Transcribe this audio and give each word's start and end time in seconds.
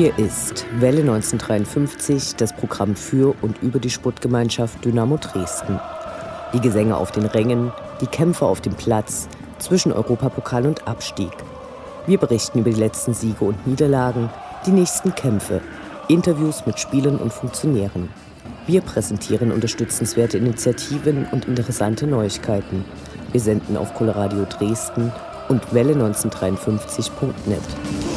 Hier 0.00 0.18
ist 0.18 0.64
Welle 0.78 1.02
1953, 1.02 2.36
das 2.36 2.56
Programm 2.56 2.96
für 2.96 3.34
und 3.42 3.62
über 3.62 3.78
die 3.78 3.90
Sportgemeinschaft 3.90 4.82
Dynamo 4.82 5.18
Dresden. 5.18 5.78
Die 6.54 6.60
Gesänge 6.60 6.96
auf 6.96 7.12
den 7.12 7.26
Rängen, 7.26 7.70
die 8.00 8.06
Kämpfe 8.06 8.46
auf 8.46 8.62
dem 8.62 8.72
Platz, 8.72 9.28
zwischen 9.58 9.92
Europapokal 9.92 10.66
und 10.66 10.88
Abstieg. 10.88 11.32
Wir 12.06 12.16
berichten 12.16 12.60
über 12.60 12.70
die 12.70 12.80
letzten 12.80 13.12
Siege 13.12 13.44
und 13.44 13.66
Niederlagen, 13.66 14.30
die 14.64 14.70
nächsten 14.70 15.14
Kämpfe, 15.14 15.60
Interviews 16.08 16.64
mit 16.64 16.80
Spielern 16.80 17.18
und 17.18 17.34
Funktionären. 17.34 18.08
Wir 18.66 18.80
präsentieren 18.80 19.52
unterstützenswerte 19.52 20.38
Initiativen 20.38 21.26
und 21.30 21.44
interessante 21.44 22.06
Neuigkeiten. 22.06 22.86
Wir 23.32 23.40
senden 23.42 23.76
auf 23.76 23.92
Coloradio 23.92 24.46
Dresden 24.46 25.12
und 25.50 25.62
Welle1953.net. 25.74 28.09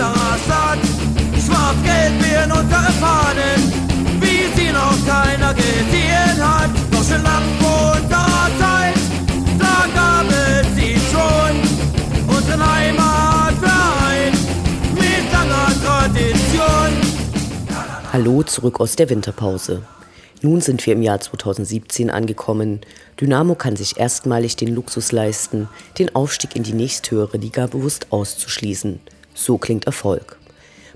unserer 0.00 0.38
Stadt. 0.44 0.78
Schwarz-Gelb 1.44 2.22
werden 2.22 2.52
unsere 2.52 2.92
Fahnen, 3.00 3.60
wie 4.20 4.48
sie 4.56 4.72
noch 4.72 4.96
keiner 5.06 5.54
gesehen 5.54 6.38
hat. 6.40 6.70
Doch 6.90 7.04
schon 7.04 7.22
lang 7.22 7.42
vor 7.60 7.92
unserer 8.00 8.50
Zeit, 8.58 8.94
da 9.58 9.86
gab 9.94 10.26
es 10.30 10.74
sie 10.74 10.96
schon. 11.10 12.34
Unseren 12.34 12.74
Heimatverein 12.74 14.32
mit 14.94 15.32
langer 15.32 15.72
Tradition. 15.84 16.92
Hallo 18.12 18.42
zurück 18.42 18.80
aus 18.80 18.96
der 18.96 19.10
Winterpause. 19.10 19.82
Nun 20.42 20.62
sind 20.62 20.86
wir 20.86 20.94
im 20.94 21.02
Jahr 21.02 21.20
2017 21.20 22.08
angekommen. 22.08 22.80
Dynamo 23.20 23.54
kann 23.54 23.76
sich 23.76 23.98
erstmalig 23.98 24.56
den 24.56 24.74
Luxus 24.74 25.12
leisten, 25.12 25.68
den 25.98 26.14
Aufstieg 26.14 26.56
in 26.56 26.62
die 26.62 26.72
nächsthöhere 26.72 27.36
Liga 27.36 27.66
bewusst 27.66 28.06
auszuschließen. 28.08 29.00
So 29.34 29.58
klingt 29.58 29.86
Erfolg. 29.86 30.38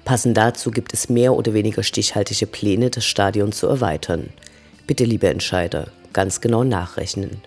Passend 0.04 0.36
dazu 0.36 0.70
gibt 0.70 0.92
es 0.92 1.08
mehr 1.08 1.32
oder 1.34 1.54
weniger 1.54 1.82
stichhaltige 1.82 2.46
Pläne, 2.46 2.90
das 2.90 3.06
Stadion 3.06 3.52
zu 3.52 3.66
erweitern. 3.66 4.28
Bitte, 4.86 5.04
liebe 5.04 5.28
Entscheider, 5.28 5.88
ganz 6.12 6.40
genau 6.40 6.62
nachrechnen. 6.62 7.40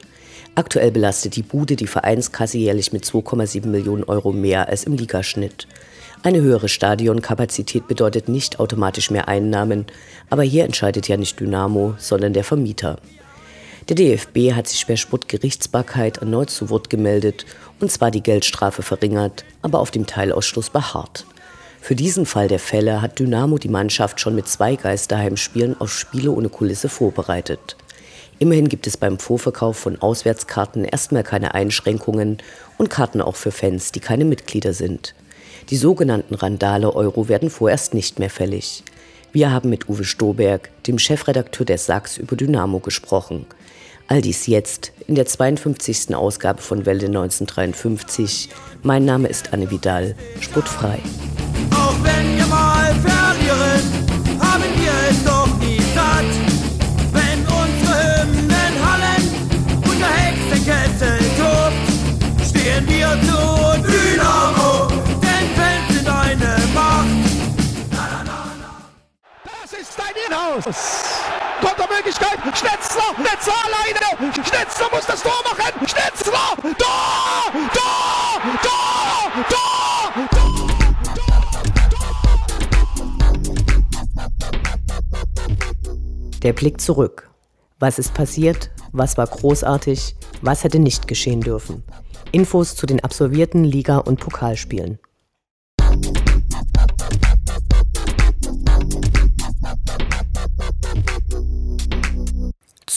Aktuell 0.55 0.91
belastet 0.91 1.35
die 1.35 1.43
Bude 1.43 1.75
die 1.75 1.85
Vereinskasse 1.85 2.57
jährlich 2.57 2.91
mit 2.91 3.05
2,7 3.05 3.67
Millionen 3.67 4.03
Euro 4.05 4.31
mehr 4.31 4.69
als 4.69 4.85
im 4.85 4.93
Ligaschnitt. 4.93 5.67
Eine 6.23 6.41
höhere 6.41 6.67
Stadionkapazität 6.67 7.87
bedeutet 7.87 8.27
nicht 8.27 8.59
automatisch 8.59 9.11
mehr 9.11 9.27
Einnahmen, 9.27 9.85
aber 10.31 10.41
hier 10.41 10.65
entscheidet 10.65 11.07
ja 11.07 11.15
nicht 11.15 11.39
Dynamo, 11.39 11.93
sondern 11.99 12.33
der 12.33 12.43
Vermieter. 12.43 12.97
Der 13.87 13.95
DFB 13.95 14.53
hat 14.53 14.67
sich 14.67 14.85
per 14.85 14.97
Sportgerichtsbarkeit 14.97 16.17
erneut 16.17 16.49
zu 16.49 16.69
Wort 16.69 16.89
gemeldet 16.89 17.45
und 17.79 17.91
zwar 17.91 18.11
die 18.11 18.23
Geldstrafe 18.23 18.81
verringert, 18.81 19.45
aber 19.61 19.79
auf 19.79 19.91
dem 19.91 20.05
Teilausschluss 20.05 20.69
beharrt. 20.69 21.25
Für 21.81 21.95
diesen 21.95 22.25
Fall 22.25 22.47
der 22.47 22.59
Fälle 22.59 23.01
hat 23.01 23.19
Dynamo 23.19 23.57
die 23.57 23.69
Mannschaft 23.69 24.19
schon 24.19 24.35
mit 24.35 24.47
zwei 24.47 24.75
Geisterheimspielen 24.75 25.79
auf 25.79 25.93
Spiele 25.93 26.31
ohne 26.31 26.49
Kulisse 26.49 26.89
vorbereitet. 26.89 27.77
Immerhin 28.39 28.69
gibt 28.69 28.87
es 28.87 28.97
beim 28.97 29.19
Vorverkauf 29.19 29.77
von 29.77 29.99
Auswärtskarten 30.01 30.85
erstmal 30.85 31.23
keine 31.23 31.55
Einschränkungen 31.55 32.37
und 32.77 32.89
Karten 32.89 33.21
auch 33.21 33.35
für 33.35 33.51
Fans, 33.51 33.91
die 33.91 33.99
keine 33.99 34.25
Mitglieder 34.25 34.73
sind. 34.73 35.15
Die 35.69 35.77
sogenannten 35.77 36.35
Randale 36.35 36.93
Euro 36.95 37.29
werden 37.29 37.49
vorerst 37.49 37.93
nicht 37.93 38.19
mehr 38.19 38.29
fällig. 38.29 38.83
Wir 39.31 39.51
haben 39.51 39.69
mit 39.69 39.89
Uwe 39.89 40.03
Stoberg, 40.03 40.69
dem 40.87 40.99
Chefredakteur 40.99 41.65
der 41.65 41.77
Sachs, 41.77 42.17
über 42.17 42.35
Dynamo 42.35 42.79
gesprochen. 42.79 43.45
All 44.09 44.21
dies 44.21 44.47
jetzt 44.47 44.93
in 45.07 45.15
der 45.15 45.25
52. 45.25 46.15
Ausgabe 46.15 46.61
von 46.61 46.85
Welle 46.85 47.07
1953. 47.07 48.49
Mein 48.81 49.03
Name 49.03 49.27
ist 49.27 49.51
Anne 49.51 49.69
Vidal, 49.69 50.15
sportfrei. 50.39 50.99
Auch 51.71 51.95
wenn 52.03 52.37
wir 52.37 52.45
mal 52.47 52.95
verlieren, 52.95 53.81
haben 54.39 54.63
wir 54.77 54.93
es 55.09 55.23
doch 55.25 55.47
nie 55.59 55.81
satt. 55.93 56.23
Wenn 57.11 57.39
unsere 57.41 58.21
Hymnen 58.21 58.73
hallen 58.81 59.27
und 59.83 59.99
der 59.99 60.07
Hexenkessel 60.07 61.19
tobt, 61.37 62.47
stehen 62.47 62.87
wir 62.87 63.09
zu 63.27 63.81
Dynamo, 63.81 64.87
denn 65.21 65.49
Fans 65.55 65.93
sind 65.93 66.07
eine 66.07 66.55
Macht. 66.73 67.07
Das 69.43 69.73
ist 69.73 69.97
dein 69.97 70.15
Inhouse! 70.27 71.26
Kontermöglichkeit. 71.61 72.39
Schnetzler, 72.57 73.13
Schnetzler 73.15 73.53
alleine. 73.65 74.33
Schnetzler 74.33 74.87
muss 74.91 75.05
das 75.05 75.21
Tor 75.21 75.41
machen. 75.43 75.87
Schnetzler, 75.87 76.55
Tor, 76.61 77.51
Tor, 77.73 78.41
Tor, 78.61 79.31
Tor, 79.41 79.45
Tor. 79.49 79.67
Der 86.43 86.53
Blick 86.53 86.79
zurück. 86.79 87.29
Was 87.79 87.99
ist 87.99 88.13
passiert? 88.13 88.71
Was 88.91 89.17
war 89.17 89.27
großartig? 89.27 90.15
Was 90.41 90.63
hätte 90.63 90.79
nicht 90.79 91.07
geschehen 91.07 91.41
dürfen? 91.41 91.83
Infos 92.31 92.75
zu 92.75 92.85
den 92.85 93.03
absolvierten 93.03 93.63
Liga- 93.63 93.97
und 93.97 94.19
Pokalspielen. 94.19 94.99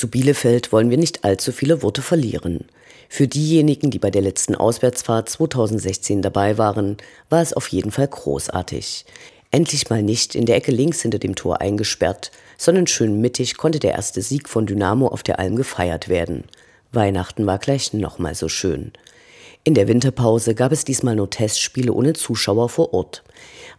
Zu 0.00 0.08
Bielefeld 0.08 0.72
wollen 0.72 0.88
wir 0.88 0.96
nicht 0.96 1.24
allzu 1.24 1.52
viele 1.52 1.82
Worte 1.82 2.00
verlieren. 2.00 2.64
Für 3.10 3.28
diejenigen, 3.28 3.90
die 3.90 3.98
bei 3.98 4.10
der 4.10 4.22
letzten 4.22 4.54
Auswärtsfahrt 4.54 5.28
2016 5.28 6.22
dabei 6.22 6.56
waren, 6.56 6.96
war 7.28 7.42
es 7.42 7.52
auf 7.52 7.68
jeden 7.68 7.90
Fall 7.90 8.08
großartig. 8.08 9.04
Endlich 9.50 9.90
mal 9.90 10.02
nicht 10.02 10.34
in 10.34 10.46
der 10.46 10.56
Ecke 10.56 10.72
links 10.72 11.02
hinter 11.02 11.18
dem 11.18 11.34
Tor 11.34 11.60
eingesperrt, 11.60 12.30
sondern 12.56 12.86
schön 12.86 13.20
mittig 13.20 13.58
konnte 13.58 13.78
der 13.78 13.92
erste 13.92 14.22
Sieg 14.22 14.48
von 14.48 14.64
Dynamo 14.64 15.06
auf 15.06 15.22
der 15.22 15.38
Alm 15.38 15.54
gefeiert 15.54 16.08
werden. 16.08 16.44
Weihnachten 16.92 17.44
war 17.44 17.58
gleich 17.58 17.92
nochmal 17.92 18.34
so 18.34 18.48
schön. 18.48 18.92
In 19.64 19.74
der 19.74 19.86
Winterpause 19.86 20.54
gab 20.54 20.72
es 20.72 20.86
diesmal 20.86 21.14
nur 21.14 21.28
Testspiele 21.28 21.92
ohne 21.92 22.14
Zuschauer 22.14 22.70
vor 22.70 22.94
Ort. 22.94 23.22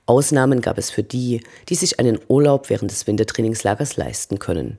Ausnahmen 0.05 0.61
gab 0.61 0.77
es 0.77 0.91
für 0.91 1.01
die, 1.01 1.41
die 1.67 1.75
sich 1.75 1.99
einen 1.99 2.19
Urlaub 2.27 2.69
während 2.69 2.91
des 2.91 3.07
Wintertrainingslagers 3.07 3.97
leisten 3.97 4.37
können. 4.37 4.77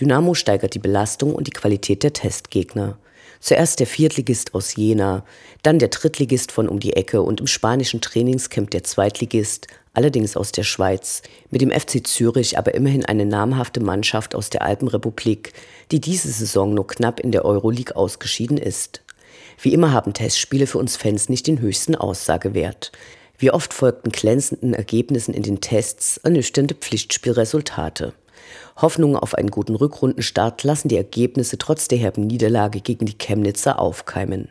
Dynamo 0.00 0.34
steigert 0.34 0.74
die 0.74 0.80
Belastung 0.80 1.34
und 1.34 1.46
die 1.46 1.52
Qualität 1.52 2.02
der 2.02 2.12
Testgegner. 2.12 2.98
Zuerst 3.40 3.78
der 3.78 3.86
Viertligist 3.86 4.54
aus 4.54 4.74
Jena, 4.74 5.24
dann 5.62 5.78
der 5.78 5.88
Drittligist 5.88 6.50
von 6.50 6.68
um 6.68 6.80
die 6.80 6.94
Ecke 6.94 7.22
und 7.22 7.40
im 7.40 7.46
spanischen 7.46 8.00
Trainingscamp 8.00 8.70
der 8.70 8.84
Zweitligist, 8.84 9.66
allerdings 9.92 10.36
aus 10.36 10.50
der 10.50 10.64
Schweiz, 10.64 11.22
mit 11.50 11.60
dem 11.60 11.70
FC 11.70 12.06
Zürich 12.06 12.58
aber 12.58 12.74
immerhin 12.74 13.04
eine 13.04 13.26
namhafte 13.26 13.80
Mannschaft 13.80 14.34
aus 14.34 14.50
der 14.50 14.62
Alpenrepublik, 14.62 15.52
die 15.90 16.00
diese 16.00 16.30
Saison 16.30 16.74
nur 16.74 16.86
knapp 16.86 17.20
in 17.20 17.32
der 17.32 17.44
Euroleague 17.44 17.94
ausgeschieden 17.94 18.58
ist. 18.58 19.02
Wie 19.60 19.72
immer 19.72 19.92
haben 19.92 20.12
Testspiele 20.12 20.66
für 20.66 20.78
uns 20.78 20.96
Fans 20.96 21.28
nicht 21.28 21.46
den 21.46 21.60
höchsten 21.60 21.94
Aussagewert. 21.94 22.92
Wie 23.38 23.50
oft 23.50 23.74
folgten 23.74 24.10
glänzenden 24.10 24.74
Ergebnissen 24.74 25.34
in 25.34 25.42
den 25.42 25.60
Tests 25.60 26.18
ernüchternde 26.18 26.74
Pflichtspielresultate. 26.74 28.14
Hoffnungen 28.76 29.16
auf 29.16 29.34
einen 29.34 29.50
guten 29.50 29.74
Rückrundenstart 29.74 30.62
lassen 30.64 30.88
die 30.88 30.96
Ergebnisse 30.96 31.58
trotz 31.58 31.88
der 31.88 31.98
herben 31.98 32.26
Niederlage 32.26 32.80
gegen 32.80 33.06
die 33.06 33.16
Chemnitzer 33.16 33.78
aufkeimen. 33.78 34.48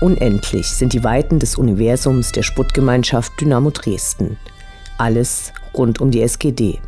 Unendlich 0.00 0.66
sind 0.66 0.92
die 0.92 1.04
Weiten 1.04 1.38
des 1.38 1.56
Universums 1.56 2.32
der 2.32 2.42
Sputtgemeinschaft 2.42 3.40
Dynamo 3.40 3.70
Dresden. 3.70 4.36
Alles 4.98 5.52
rund 5.72 6.00
um 6.00 6.10
die 6.10 6.20
SGD. 6.20 6.80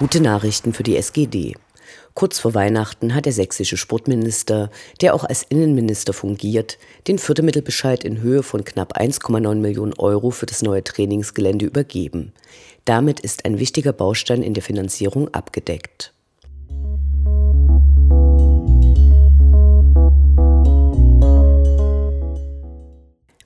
Gute 0.00 0.22
Nachrichten 0.22 0.72
für 0.72 0.82
die 0.82 0.96
SGD. 0.96 1.56
Kurz 2.14 2.38
vor 2.38 2.54
Weihnachten 2.54 3.14
hat 3.14 3.26
der 3.26 3.34
sächsische 3.34 3.76
Sportminister, 3.76 4.70
der 5.02 5.14
auch 5.14 5.24
als 5.24 5.42
Innenminister 5.42 6.14
fungiert, 6.14 6.78
den 7.06 7.18
Fördermittelbescheid 7.18 8.02
in 8.02 8.22
Höhe 8.22 8.42
von 8.42 8.64
knapp 8.64 8.98
1,9 8.98 9.56
Millionen 9.56 9.92
Euro 9.98 10.30
für 10.30 10.46
das 10.46 10.62
neue 10.62 10.82
Trainingsgelände 10.82 11.66
übergeben. 11.66 12.32
Damit 12.86 13.20
ist 13.20 13.44
ein 13.44 13.58
wichtiger 13.58 13.92
Baustein 13.92 14.42
in 14.42 14.54
der 14.54 14.62
Finanzierung 14.62 15.28
abgedeckt. 15.34 16.14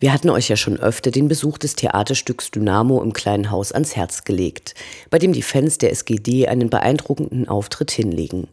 Wir 0.04 0.12
hatten 0.12 0.28
euch 0.28 0.50
ja 0.50 0.56
schon 0.56 0.78
öfter 0.78 1.10
den 1.10 1.28
Besuch 1.28 1.56
des 1.56 1.76
Theaterstücks 1.76 2.50
Dynamo 2.50 3.02
im 3.02 3.14
kleinen 3.14 3.50
Haus 3.50 3.72
ans 3.72 3.96
Herz 3.96 4.24
gelegt, 4.24 4.74
bei 5.08 5.18
dem 5.18 5.32
die 5.32 5.40
Fans 5.40 5.78
der 5.78 5.92
SGD 5.92 6.46
einen 6.46 6.68
beeindruckenden 6.68 7.48
Auftritt 7.48 7.90
hinlegen. 7.90 8.48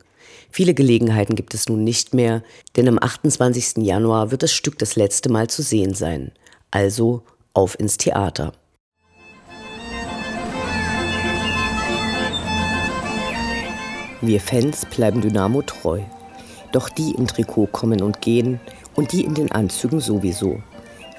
Viele 0.50 0.74
Gelegenheiten 0.74 1.36
gibt 1.36 1.54
es 1.54 1.68
nun 1.68 1.84
nicht 1.84 2.14
mehr, 2.14 2.42
denn 2.78 2.88
am 2.88 2.98
28. 2.98 3.84
Januar 3.86 4.32
wird 4.32 4.44
das 4.44 4.54
Stück 4.54 4.80
das 4.80 4.96
letzte 4.96 5.28
Mal 5.28 5.50
zu 5.50 5.62
sehen 5.62 5.94
sein. 5.94 6.32
Also 6.72 7.24
auf 7.54 7.78
ins 7.78 7.98
Theater. 7.98 8.54
Wir 14.22 14.40
Fans 14.40 14.86
bleiben 14.86 15.20
Dynamo 15.20 15.64
treu. 15.64 16.00
Doch 16.72 16.88
die 16.88 17.12
im 17.12 17.28
Trikot 17.28 17.68
kommen 17.74 18.02
und 18.02 18.22
gehen 18.22 18.62
und 18.96 19.12
die 19.12 19.26
in 19.26 19.34
den 19.34 19.52
Anzügen 19.52 20.00
sowieso. 20.00 20.62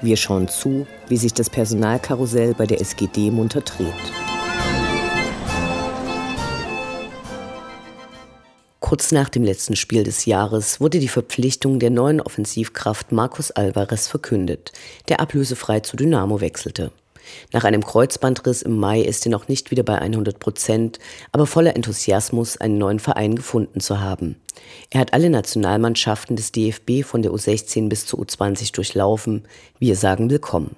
Wir 0.03 0.17
schauen 0.17 0.49
zu, 0.49 0.85
wie 1.07 1.15
sich 1.15 1.33
das 1.33 1.49
Personalkarussell 1.49 2.53
bei 2.55 2.65
der 2.65 2.81
SGD 2.81 3.31
munter 3.31 3.61
dreht. 3.61 3.87
Kurz 8.81 9.13
nach 9.13 9.29
dem 9.29 9.45
letzten 9.45 9.77
Spiel 9.77 10.03
des 10.03 10.25
Jahres 10.25 10.81
wurde 10.81 10.99
die 10.99 11.07
Verpflichtung 11.07 11.79
der 11.79 11.89
neuen 11.89 12.19
Offensivkraft 12.19 13.13
Marcos 13.13 13.51
Alvarez 13.51 14.07
verkündet, 14.07 14.73
der 15.07 15.21
ablösefrei 15.21 15.79
zu 15.79 15.95
Dynamo 15.95 16.41
wechselte. 16.41 16.91
Nach 17.51 17.63
einem 17.63 17.83
Kreuzbandriss 17.83 18.61
im 18.61 18.77
Mai 18.77 19.01
ist 19.01 19.25
er 19.25 19.31
noch 19.31 19.47
nicht 19.47 19.71
wieder 19.71 19.83
bei 19.83 19.97
100 19.97 20.39
Prozent, 20.39 20.99
aber 21.31 21.45
voller 21.45 21.75
Enthusiasmus, 21.75 22.57
einen 22.57 22.77
neuen 22.77 22.99
Verein 22.99 23.35
gefunden 23.35 23.79
zu 23.79 23.99
haben. 23.99 24.35
Er 24.89 25.01
hat 25.01 25.13
alle 25.13 25.29
Nationalmannschaften 25.29 26.35
des 26.35 26.51
DFB 26.51 27.03
von 27.03 27.21
der 27.21 27.31
U16 27.31 27.89
bis 27.89 28.05
zur 28.05 28.19
U20 28.19 28.73
durchlaufen. 28.73 29.45
Wir 29.79 29.95
sagen 29.95 30.29
willkommen. 30.29 30.75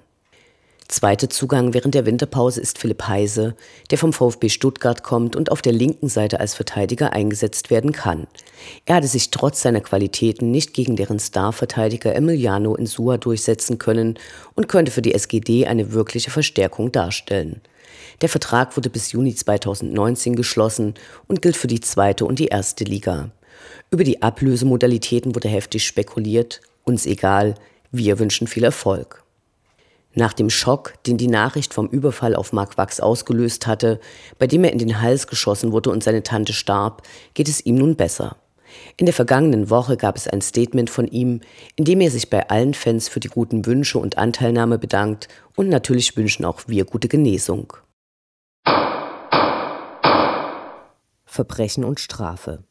Zweiter 0.88 1.28
Zugang 1.28 1.74
während 1.74 1.96
der 1.96 2.06
Winterpause 2.06 2.60
ist 2.60 2.78
Philipp 2.78 3.08
Heise, 3.08 3.56
der 3.90 3.98
vom 3.98 4.12
VfB 4.12 4.48
Stuttgart 4.48 5.02
kommt 5.02 5.34
und 5.34 5.50
auf 5.50 5.60
der 5.60 5.72
linken 5.72 6.08
Seite 6.08 6.38
als 6.38 6.54
Verteidiger 6.54 7.12
eingesetzt 7.12 7.70
werden 7.70 7.90
kann. 7.90 8.28
Er 8.84 8.96
hatte 8.96 9.08
sich 9.08 9.30
trotz 9.30 9.62
seiner 9.62 9.80
Qualitäten 9.80 10.52
nicht 10.52 10.74
gegen 10.74 10.94
deren 10.94 11.18
Starverteidiger 11.18 12.14
Emiliano 12.14 12.76
Insua 12.76 13.16
durchsetzen 13.18 13.78
können 13.78 14.16
und 14.54 14.68
könnte 14.68 14.92
für 14.92 15.02
die 15.02 15.12
SGD 15.12 15.66
eine 15.66 15.92
wirkliche 15.92 16.30
Verstärkung 16.30 16.92
darstellen. 16.92 17.60
Der 18.20 18.28
Vertrag 18.28 18.76
wurde 18.76 18.88
bis 18.88 19.10
Juni 19.10 19.34
2019 19.34 20.36
geschlossen 20.36 20.94
und 21.26 21.42
gilt 21.42 21.56
für 21.56 21.66
die 21.66 21.80
zweite 21.80 22.24
und 22.24 22.38
die 22.38 22.46
erste 22.46 22.84
Liga. 22.84 23.32
Über 23.90 24.04
die 24.04 24.22
Ablösemodalitäten 24.22 25.34
wurde 25.34 25.48
heftig 25.48 25.84
spekuliert. 25.84 26.60
Uns 26.84 27.06
egal, 27.06 27.56
wir 27.90 28.20
wünschen 28.20 28.46
viel 28.46 28.62
Erfolg. 28.62 29.25
Nach 30.18 30.32
dem 30.32 30.48
Schock, 30.48 30.94
den 31.04 31.18
die 31.18 31.28
Nachricht 31.28 31.74
vom 31.74 31.88
Überfall 31.88 32.34
auf 32.34 32.54
Mark 32.54 32.78
Wachs 32.78 33.00
ausgelöst 33.00 33.66
hatte, 33.66 34.00
bei 34.38 34.46
dem 34.46 34.64
er 34.64 34.72
in 34.72 34.78
den 34.78 35.02
Hals 35.02 35.26
geschossen 35.26 35.72
wurde 35.72 35.90
und 35.90 36.02
seine 36.02 36.22
Tante 36.22 36.54
starb, 36.54 37.02
geht 37.34 37.50
es 37.50 37.64
ihm 37.66 37.74
nun 37.74 37.96
besser. 37.96 38.36
In 38.96 39.04
der 39.04 39.12
vergangenen 39.12 39.68
Woche 39.68 39.98
gab 39.98 40.16
es 40.16 40.26
ein 40.26 40.40
Statement 40.40 40.88
von 40.88 41.06
ihm, 41.06 41.42
in 41.76 41.84
dem 41.84 42.00
er 42.00 42.10
sich 42.10 42.30
bei 42.30 42.48
allen 42.48 42.72
Fans 42.72 43.10
für 43.10 43.20
die 43.20 43.28
guten 43.28 43.66
Wünsche 43.66 43.98
und 43.98 44.16
Anteilnahme 44.16 44.78
bedankt 44.78 45.28
und 45.54 45.68
natürlich 45.68 46.16
wünschen 46.16 46.46
auch 46.46 46.62
wir 46.66 46.86
gute 46.86 47.08
Genesung. 47.08 47.74
Verbrechen 51.26 51.84
und 51.84 52.00
Strafe. 52.00 52.64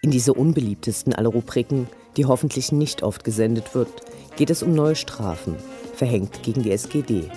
In 0.00 0.10
dieser 0.10 0.38
unbeliebtesten 0.38 1.14
aller 1.14 1.28
Rubriken, 1.28 1.86
die 2.16 2.24
hoffentlich 2.24 2.72
nicht 2.72 3.02
oft 3.02 3.24
gesendet 3.24 3.74
wird, 3.74 3.90
geht 4.36 4.48
es 4.48 4.62
um 4.62 4.74
neue 4.74 4.96
Strafen, 4.96 5.56
verhängt 6.02 6.42
gegen 6.42 6.64
die 6.64 6.72
SGD. 6.72 7.30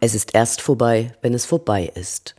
Es 0.00 0.16
ist 0.16 0.34
erst 0.34 0.60
vorbei, 0.60 1.12
wenn 1.22 1.34
es 1.34 1.46
vorbei 1.46 1.92
ist. 1.94 2.34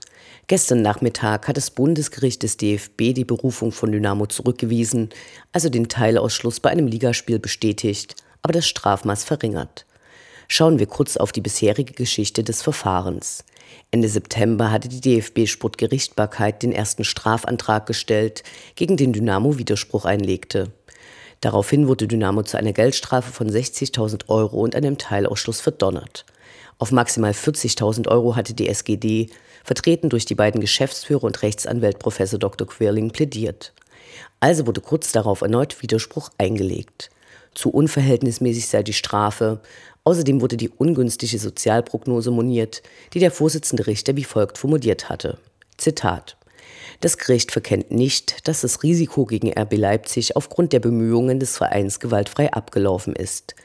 Gestern 0.48 0.82
Nachmittag 0.82 1.48
hat 1.48 1.56
das 1.56 1.72
Bundesgericht 1.72 2.44
des 2.44 2.58
DFB 2.58 3.14
die 3.14 3.24
Berufung 3.24 3.72
von 3.72 3.94
Dynamo 3.94 4.26
zurückgewiesen, 4.26 5.08
also 5.54 5.70
den 5.70 5.88
Teilausschluss 5.88 6.60
bei 6.60 6.70
einem 6.70 6.88
Ligaspiel 6.88 7.40
bestätigt, 7.40 8.18
aber 8.42 8.52
das 8.52 8.68
Strafmaß 8.68 9.24
verringert. 9.24 9.86
Schauen 10.54 10.80
wir 10.80 10.86
kurz 10.86 11.16
auf 11.16 11.32
die 11.32 11.40
bisherige 11.40 11.94
Geschichte 11.94 12.44
des 12.44 12.62
Verfahrens. 12.62 13.46
Ende 13.90 14.10
September 14.10 14.70
hatte 14.70 14.90
die 14.90 15.00
DFB-Sportgerichtbarkeit 15.00 16.62
den 16.62 16.74
ersten 16.74 17.06
Strafantrag 17.06 17.86
gestellt, 17.86 18.44
gegen 18.76 18.98
den 18.98 19.14
Dynamo 19.14 19.58
Widerspruch 19.58 20.04
einlegte. 20.04 20.74
Daraufhin 21.40 21.88
wurde 21.88 22.06
Dynamo 22.06 22.44
zu 22.44 22.58
einer 22.58 22.74
Geldstrafe 22.74 23.32
von 23.32 23.50
60.000 23.50 24.28
Euro 24.28 24.60
und 24.60 24.76
einem 24.76 24.98
Teilausschluss 24.98 25.62
verdonnert. 25.62 26.26
Auf 26.80 26.92
maximal 26.92 27.32
40.000 27.32 28.10
Euro 28.10 28.36
hatte 28.36 28.54
die 28.54 28.68
SGD, 28.68 29.30
vertreten 29.64 30.10
durch 30.10 30.26
die 30.26 30.36
beiden 30.36 30.60
Geschäftsführer 30.60 31.24
und 31.24 31.44
Rechtsanwalt 31.44 31.98
Prof. 31.98 32.18
Dr. 32.18 32.68
Quirling, 32.68 33.12
plädiert. 33.12 33.72
Also 34.42 34.68
wurde 34.68 34.82
kurz 34.82 35.14
darauf 35.14 35.44
erneut 35.44 35.82
Widerspruch 35.82 36.30
eingelegt. 36.38 37.10
Zu 37.54 37.70
unverhältnismäßig 37.70 38.68
sei 38.68 38.82
die 38.82 38.94
Strafe, 38.94 39.60
Außerdem 40.04 40.42
wurde 40.42 40.58
die 40.58 40.70
ungünstige 40.70 41.38
Sozialprognose 41.38 42.32
moniert, 42.32 42.82
die 43.14 43.20
der 43.20 43.32
Vorsitzende 43.32 43.86
Richter 43.88 44.16
wie 44.16 44.24
folgt 44.24 44.58
formuliert 44.58 45.10
hatte. 45.10 45.38
Zitat. 45.78 46.38
Das 47.02 47.18
Gericht 47.18 47.52
verkennt 47.52 47.92
nicht, 47.92 48.48
dass 48.48 48.62
das 48.62 48.84
Risiko 48.84 49.26
gegen 49.26 49.52
RB 49.52 49.78
Leipzig 49.78 50.36
aufgrund 50.36 50.74
der 50.74 50.80
Bemühungen 50.80 51.40
des 51.40 51.58
Vereins 51.58 52.00
gewaltfrei 52.00 52.52
abgelaufen 52.52 53.16
ist. 53.16 53.56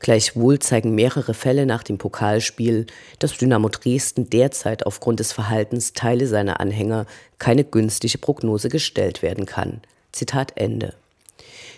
Gleichwohl 0.00 0.58
zeigen 0.58 0.94
mehrere 0.94 1.34
Fälle 1.34 1.66
nach 1.66 1.82
dem 1.82 1.98
Pokalspiel, 1.98 2.86
dass 3.18 3.36
Dynamo 3.36 3.68
Dresden 3.68 4.30
derzeit 4.30 4.86
aufgrund 4.86 5.20
des 5.20 5.32
Verhaltens 5.32 5.92
Teile 5.92 6.26
seiner 6.26 6.58
Anhänger 6.58 7.06
keine 7.38 7.64
günstige 7.64 8.18
Prognose 8.18 8.70
gestellt 8.70 9.22
werden 9.22 9.44
kann. 9.44 9.82
Zitat 10.10 10.52
Ende. 10.56 10.94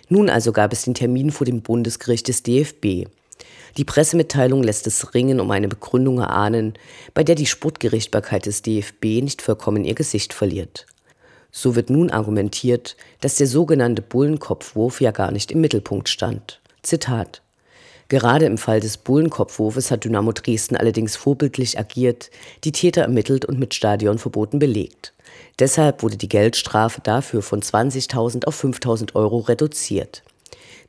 Nun 0.09 0.31
also 0.31 0.53
gab 0.53 0.73
es 0.73 0.83
den 0.83 0.95
Termin 0.95 1.31
vor 1.31 1.47
dem 1.47 1.63
Bundesgericht 1.63 2.29
des 2.29 2.43
DFB. 2.43 3.09
Die 3.77 3.85
Pressemitteilung 3.85 4.63
lässt 4.63 4.87
das 4.87 5.15
Ringen 5.15 5.41
um 5.41 5.51
eine 5.51 5.69
Begründung 5.69 6.19
erahnen, 6.19 6.75
bei 7.15 7.25
der 7.25 7.35
die 7.35 7.47
Sportgerichtbarkeit 7.47 8.47
des 8.47 8.63
DFB 8.63 9.23
nicht 9.23 9.41
vollkommen 9.41 9.85
ihr 9.85 9.95
Gesicht 9.95 10.35
verliert. 10.35 10.87
So 11.51 11.75
wird 11.75 11.91
nun 11.91 12.11
argumentiert, 12.11 12.97
dass 13.21 13.37
der 13.37 13.47
sogenannte 13.47 14.03
Bullenkopfwurf 14.03 15.01
ja 15.01 15.11
gar 15.11 15.31
nicht 15.31 15.51
im 15.51 15.61
Mittelpunkt 15.61 16.09
stand. 16.09 16.61
Zitat 16.83 17.43
Gerade 18.09 18.45
im 18.45 18.59
Fall 18.59 18.81
des 18.81 18.99
Bullenkopfwurfes 18.99 19.91
hat 19.91 20.05
Dynamo 20.05 20.33
Dresden 20.33 20.77
allerdings 20.77 21.17
vorbildlich 21.17 21.79
agiert, 21.79 22.31
die 22.65 22.73
Täter 22.73 23.03
ermittelt 23.03 23.47
und 23.47 23.59
mit 23.59 23.73
Stadionverboten 23.73 24.59
belegt. 24.59 25.15
Deshalb 25.59 26.03
wurde 26.03 26.19
die 26.19 26.29
Geldstrafe 26.29 27.01
dafür 27.01 27.41
von 27.41 27.63
20.000 27.63 28.45
auf 28.45 28.63
5.000 28.63 29.15
Euro 29.15 29.39
reduziert. 29.39 30.23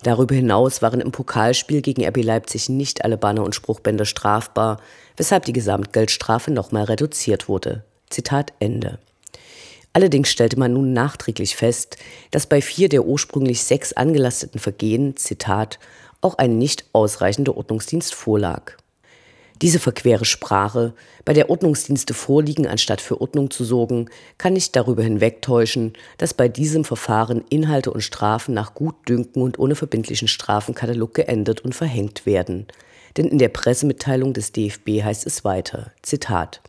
Darüber 0.03 0.35
hinaus 0.35 0.81
waren 0.81 0.99
im 0.99 1.13
Pokalspiel 1.13 1.81
gegen 1.81 2.05
RB 2.05 2.23
Leipzig 2.23 2.67
nicht 2.67 3.05
alle 3.05 3.17
Banner 3.17 3.43
und 3.43 3.55
Spruchbänder 3.55 4.03
strafbar, 4.03 4.81
weshalb 5.15 5.45
die 5.45 5.53
Gesamtgeldstrafe 5.53 6.51
nochmal 6.51 6.83
reduziert 6.83 7.47
wurde. 7.47 7.83
Zitat 8.09 8.51
Ende. 8.59 8.99
Allerdings 9.93 10.29
stellte 10.29 10.59
man 10.59 10.73
nun 10.73 10.91
nachträglich 10.91 11.55
fest, 11.55 11.97
dass 12.31 12.47
bei 12.47 12.61
vier 12.61 12.89
der 12.89 13.05
ursprünglich 13.05 13.63
sechs 13.63 13.93
angelasteten 13.93 14.59
Vergehen, 14.59 15.15
Zitat, 15.15 15.79
auch 16.19 16.37
ein 16.37 16.57
nicht 16.57 16.85
ausreichender 16.91 17.55
Ordnungsdienst 17.55 18.13
vorlag. 18.13 18.73
Diese 19.63 19.79
verquere 19.79 20.25
Sprache, 20.25 20.93
bei 21.23 21.31
der 21.31 21.49
Ordnungsdienste 21.49 22.13
vorliegen, 22.13 22.67
anstatt 22.67 22.99
für 22.99 23.21
Ordnung 23.21 23.49
zu 23.49 23.63
sorgen, 23.63 24.09
kann 24.37 24.51
nicht 24.51 24.75
darüber 24.75 25.03
hinwegtäuschen, 25.03 25.93
dass 26.17 26.33
bei 26.33 26.49
diesem 26.49 26.83
Verfahren 26.83 27.45
Inhalte 27.49 27.89
und 27.89 28.01
Strafen 28.01 28.53
nach 28.53 28.73
Gutdünken 28.73 29.41
und 29.41 29.57
ohne 29.59 29.75
verbindlichen 29.75 30.27
Strafenkatalog 30.27 31.13
geändert 31.13 31.61
und 31.61 31.73
verhängt 31.75 32.25
werden. 32.25 32.67
Denn 33.15 33.29
in 33.29 33.37
der 33.37 33.47
Pressemitteilung 33.47 34.33
des 34.33 34.51
DFB 34.51 35.01
heißt 35.01 35.25
es 35.25 35.45
weiter, 35.45 35.93
Zitat, 36.01 36.59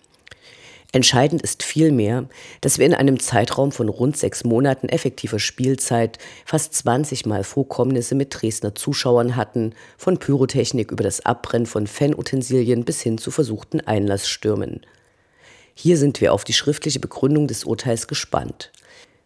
Entscheidend 0.94 1.42
ist 1.42 1.64
vielmehr, 1.64 2.28
dass 2.60 2.78
wir 2.78 2.86
in 2.86 2.94
einem 2.94 3.18
Zeitraum 3.18 3.72
von 3.72 3.88
rund 3.88 4.16
sechs 4.16 4.44
Monaten 4.44 4.88
effektiver 4.88 5.40
Spielzeit 5.40 6.18
fast 6.46 6.72
20 6.72 7.26
Mal 7.26 7.42
Vorkommnisse 7.42 8.14
mit 8.14 8.28
Dresdner 8.30 8.76
Zuschauern 8.76 9.34
hatten, 9.34 9.72
von 9.98 10.18
Pyrotechnik 10.18 10.92
über 10.92 11.02
das 11.02 11.26
Abbrennen 11.26 11.66
von 11.66 11.88
Fanutensilien 11.88 12.84
bis 12.84 13.00
hin 13.00 13.18
zu 13.18 13.32
versuchten 13.32 13.80
Einlassstürmen. 13.80 14.82
Hier 15.74 15.96
sind 15.96 16.20
wir 16.20 16.32
auf 16.32 16.44
die 16.44 16.52
schriftliche 16.52 17.00
Begründung 17.00 17.48
des 17.48 17.64
Urteils 17.64 18.06
gespannt. 18.06 18.70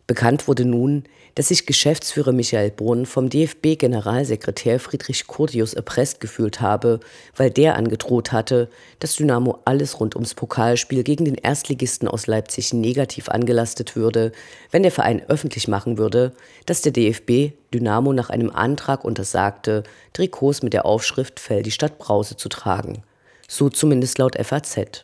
Bekannt 0.09 0.49
wurde 0.49 0.65
nun, 0.65 1.05
dass 1.35 1.49
sich 1.49 1.67
Geschäftsführer 1.67 2.33
Michael 2.33 2.71
Brunn 2.71 3.05
vom 3.05 3.29
DFB-Generalsekretär 3.29 4.81
Friedrich 4.81 5.27
Kurdius 5.27 5.75
erpresst 5.75 6.19
gefühlt 6.19 6.63
habe, 6.63 7.01
weil 7.37 7.51
der 7.51 7.77
angedroht 7.77 8.33
hatte, 8.33 8.71
dass 9.01 9.17
Dynamo 9.17 9.59
alles 9.67 10.01
rund 10.01 10.17
ums 10.17 10.33
Pokalspiel 10.33 11.05
gegen 11.05 11.27
den 11.27 11.35
Erstligisten 11.35 12.09
aus 12.09 12.27
Leipzig 12.27 12.73
negativ 12.73 13.29
angelastet 13.29 13.97
würde, 13.97 14.33
wenn 14.71 14.83
der 14.83 14.93
Verein 14.93 15.21
öffentlich 15.29 15.69
machen 15.69 15.99
würde, 15.99 16.33
dass 16.65 16.81
der 16.81 16.93
DFB 16.93 17.53
Dynamo 17.75 18.15
nach 18.15 18.31
einem 18.31 18.49
Antrag 18.49 19.05
untersagte, 19.05 19.83
Trikots 20.15 20.63
mit 20.63 20.73
der 20.73 20.87
Aufschrift 20.87 21.39
Fell 21.39 21.63
die 21.63 21.71
Stadt 21.71 21.99
Brause 21.99 22.35
zu 22.35 22.49
tragen. 22.49 23.03
So 23.47 23.69
zumindest 23.69 24.17
laut 24.17 24.37
FAZ. 24.43 25.03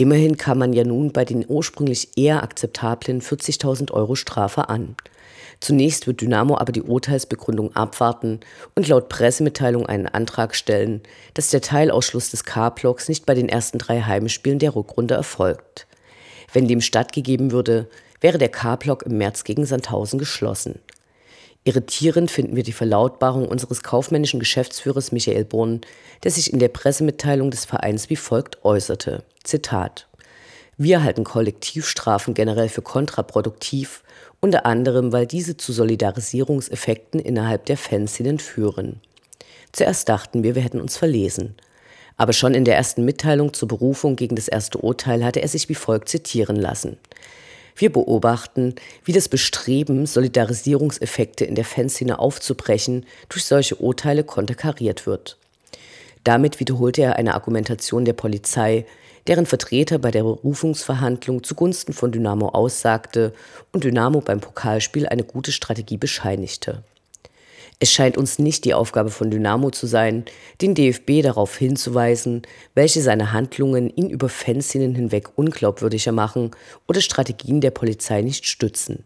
Immerhin 0.00 0.36
kam 0.36 0.58
man 0.58 0.72
ja 0.72 0.84
nun 0.84 1.12
bei 1.12 1.24
den 1.24 1.44
ursprünglich 1.48 2.16
eher 2.16 2.44
akzeptablen 2.44 3.20
40.000 3.20 3.90
Euro 3.90 4.14
Strafe 4.14 4.68
an. 4.68 4.94
Zunächst 5.58 6.06
wird 6.06 6.20
Dynamo 6.20 6.56
aber 6.56 6.70
die 6.70 6.82
Urteilsbegründung 6.82 7.74
abwarten 7.74 8.38
und 8.76 8.86
laut 8.86 9.08
Pressemitteilung 9.08 9.86
einen 9.86 10.06
Antrag 10.06 10.54
stellen, 10.54 11.00
dass 11.34 11.50
der 11.50 11.62
Teilausschluss 11.62 12.30
des 12.30 12.44
K-Blocks 12.44 13.08
nicht 13.08 13.26
bei 13.26 13.34
den 13.34 13.48
ersten 13.48 13.78
drei 13.78 14.00
Heimspielen 14.02 14.60
der 14.60 14.76
Rückrunde 14.76 15.14
erfolgt. 15.14 15.88
Wenn 16.52 16.68
dem 16.68 16.80
stattgegeben 16.80 17.50
würde, 17.50 17.88
wäre 18.20 18.38
der 18.38 18.50
K-Block 18.50 19.02
im 19.02 19.18
März 19.18 19.42
gegen 19.42 19.66
Sandhausen 19.66 20.20
geschlossen. 20.20 20.78
Irritierend 21.68 22.30
finden 22.30 22.56
wir 22.56 22.62
die 22.62 22.72
Verlautbarung 22.72 23.46
unseres 23.46 23.82
kaufmännischen 23.82 24.40
Geschäftsführers 24.40 25.12
Michael 25.12 25.44
Brunn, 25.44 25.82
der 26.24 26.30
sich 26.30 26.50
in 26.50 26.60
der 26.60 26.68
Pressemitteilung 26.68 27.50
des 27.50 27.66
Vereins 27.66 28.08
wie 28.08 28.16
folgt 28.16 28.64
äußerte. 28.64 29.22
Zitat. 29.44 30.08
Wir 30.78 31.02
halten 31.02 31.24
Kollektivstrafen 31.24 32.32
generell 32.32 32.70
für 32.70 32.80
kontraproduktiv, 32.80 34.02
unter 34.40 34.64
anderem, 34.64 35.12
weil 35.12 35.26
diese 35.26 35.58
zu 35.58 35.74
Solidarisierungseffekten 35.74 37.20
innerhalb 37.20 37.66
der 37.66 37.76
Fanszenen 37.76 38.38
führen. 38.38 39.02
Zuerst 39.70 40.08
dachten 40.08 40.42
wir, 40.42 40.54
wir 40.54 40.62
hätten 40.62 40.80
uns 40.80 40.96
verlesen. 40.96 41.54
Aber 42.16 42.32
schon 42.32 42.54
in 42.54 42.64
der 42.64 42.76
ersten 42.76 43.04
Mitteilung 43.04 43.52
zur 43.52 43.68
Berufung 43.68 44.16
gegen 44.16 44.36
das 44.36 44.48
erste 44.48 44.78
Urteil 44.78 45.22
hatte 45.22 45.42
er 45.42 45.48
sich 45.48 45.68
wie 45.68 45.74
folgt 45.74 46.08
zitieren 46.08 46.56
lassen. 46.56 46.96
Wir 47.78 47.92
beobachten, 47.92 48.74
wie 49.04 49.12
das 49.12 49.28
Bestreben, 49.28 50.04
Solidarisierungseffekte 50.04 51.44
in 51.44 51.54
der 51.54 51.64
Fanszene 51.64 52.18
aufzubrechen, 52.18 53.06
durch 53.28 53.44
solche 53.44 53.76
Urteile 53.76 54.24
konterkariert 54.24 55.06
wird. 55.06 55.36
Damit 56.24 56.58
wiederholte 56.58 57.02
er 57.02 57.16
eine 57.16 57.34
Argumentation 57.34 58.04
der 58.04 58.14
Polizei, 58.14 58.84
deren 59.28 59.46
Vertreter 59.46 59.98
bei 60.00 60.10
der 60.10 60.24
Berufungsverhandlung 60.24 61.44
zugunsten 61.44 61.92
von 61.92 62.10
Dynamo 62.10 62.48
aussagte 62.48 63.32
und 63.72 63.84
Dynamo 63.84 64.22
beim 64.22 64.40
Pokalspiel 64.40 65.06
eine 65.06 65.22
gute 65.22 65.52
Strategie 65.52 65.98
bescheinigte. 65.98 66.82
Es 67.80 67.92
scheint 67.92 68.16
uns 68.16 68.40
nicht 68.40 68.64
die 68.64 68.74
Aufgabe 68.74 69.10
von 69.10 69.30
Dynamo 69.30 69.70
zu 69.70 69.86
sein, 69.86 70.24
den 70.60 70.74
DFB 70.74 71.22
darauf 71.22 71.56
hinzuweisen, 71.56 72.42
welche 72.74 73.00
seine 73.00 73.32
Handlungen 73.32 73.88
ihn 73.94 74.10
über 74.10 74.28
Fanszenen 74.28 74.96
hinweg 74.96 75.28
unglaubwürdiger 75.36 76.10
machen 76.10 76.50
oder 76.88 77.00
Strategien 77.00 77.60
der 77.60 77.70
Polizei 77.70 78.22
nicht 78.22 78.46
stützen. 78.46 79.04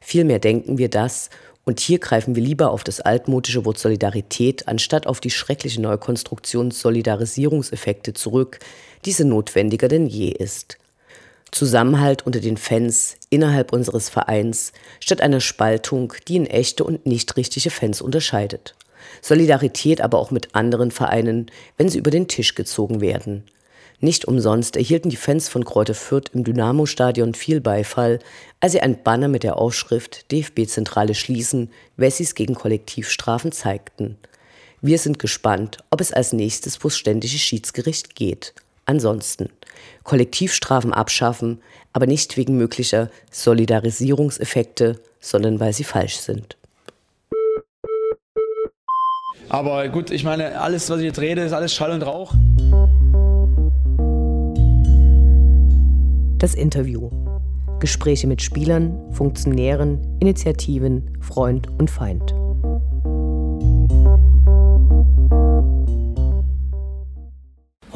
Vielmehr 0.00 0.38
denken 0.38 0.78
wir 0.78 0.88
das, 0.88 1.28
und 1.68 1.80
hier 1.80 1.98
greifen 1.98 2.36
wir 2.36 2.42
lieber 2.44 2.70
auf 2.70 2.84
das 2.84 3.00
altmodische 3.00 3.64
Wort 3.64 3.78
Solidarität 3.78 4.68
anstatt 4.68 5.08
auf 5.08 5.18
die 5.18 5.30
schreckliche 5.30 5.82
Neukonstruktion 5.82 6.70
Solidarisierungseffekte 6.70 8.12
zurück, 8.14 8.60
diese 9.04 9.24
notwendiger 9.24 9.88
denn 9.88 10.06
je 10.06 10.28
ist. 10.30 10.78
Zusammenhalt 11.52 12.26
unter 12.26 12.40
den 12.40 12.56
Fans 12.56 13.16
innerhalb 13.30 13.72
unseres 13.72 14.08
Vereins 14.08 14.72
statt 15.00 15.20
einer 15.20 15.40
Spaltung, 15.40 16.12
die 16.28 16.36
in 16.36 16.46
echte 16.46 16.84
und 16.84 17.06
nicht 17.06 17.36
richtige 17.36 17.70
Fans 17.70 18.02
unterscheidet. 18.02 18.74
Solidarität 19.22 20.00
aber 20.00 20.18
auch 20.18 20.30
mit 20.30 20.54
anderen 20.54 20.90
Vereinen, 20.90 21.50
wenn 21.76 21.88
sie 21.88 21.98
über 21.98 22.10
den 22.10 22.28
Tisch 22.28 22.54
gezogen 22.54 23.00
werden. 23.00 23.44
Nicht 24.00 24.26
umsonst 24.26 24.76
erhielten 24.76 25.08
die 25.08 25.16
Fans 25.16 25.48
von 25.48 25.64
Kräuter 25.64 25.94
Fürth 25.94 26.30
im 26.34 26.44
Dynamo-Stadion 26.44 27.32
viel 27.32 27.60
Beifall, 27.62 28.18
als 28.60 28.72
sie 28.72 28.80
ein 28.80 29.02
Banner 29.02 29.28
mit 29.28 29.42
der 29.42 29.56
Aufschrift 29.56 30.30
DFB-Zentrale 30.30 31.14
schließen, 31.14 31.70
Wessis 31.96 32.34
gegen 32.34 32.54
Kollektivstrafen 32.54 33.52
zeigten. 33.52 34.18
Wir 34.82 34.98
sind 34.98 35.18
gespannt, 35.18 35.78
ob 35.90 36.02
es 36.02 36.12
als 36.12 36.34
nächstes 36.34 36.76
vors 36.76 36.96
ständische 36.96 37.38
Schiedsgericht 37.38 38.14
geht. 38.14 38.52
Ansonsten 38.86 39.50
Kollektivstrafen 40.04 40.92
abschaffen, 40.92 41.60
aber 41.92 42.06
nicht 42.06 42.36
wegen 42.36 42.56
möglicher 42.56 43.10
Solidarisierungseffekte, 43.32 45.00
sondern 45.18 45.58
weil 45.58 45.72
sie 45.72 45.84
falsch 45.84 46.16
sind. 46.18 46.56
Aber 49.48 49.88
gut, 49.88 50.10
ich 50.10 50.24
meine, 50.24 50.60
alles, 50.60 50.88
was 50.90 50.98
ich 51.00 51.06
jetzt 51.06 51.20
rede, 51.20 51.42
ist 51.42 51.52
alles 51.52 51.74
Schall 51.74 51.90
und 51.90 52.02
Rauch. 52.02 52.34
Das 56.38 56.54
Interview. 56.54 57.10
Gespräche 57.80 58.26
mit 58.26 58.40
Spielern, 58.40 59.12
Funktionären, 59.12 60.18
Initiativen, 60.20 61.18
Freund 61.20 61.68
und 61.78 61.90
Feind. 61.90 62.34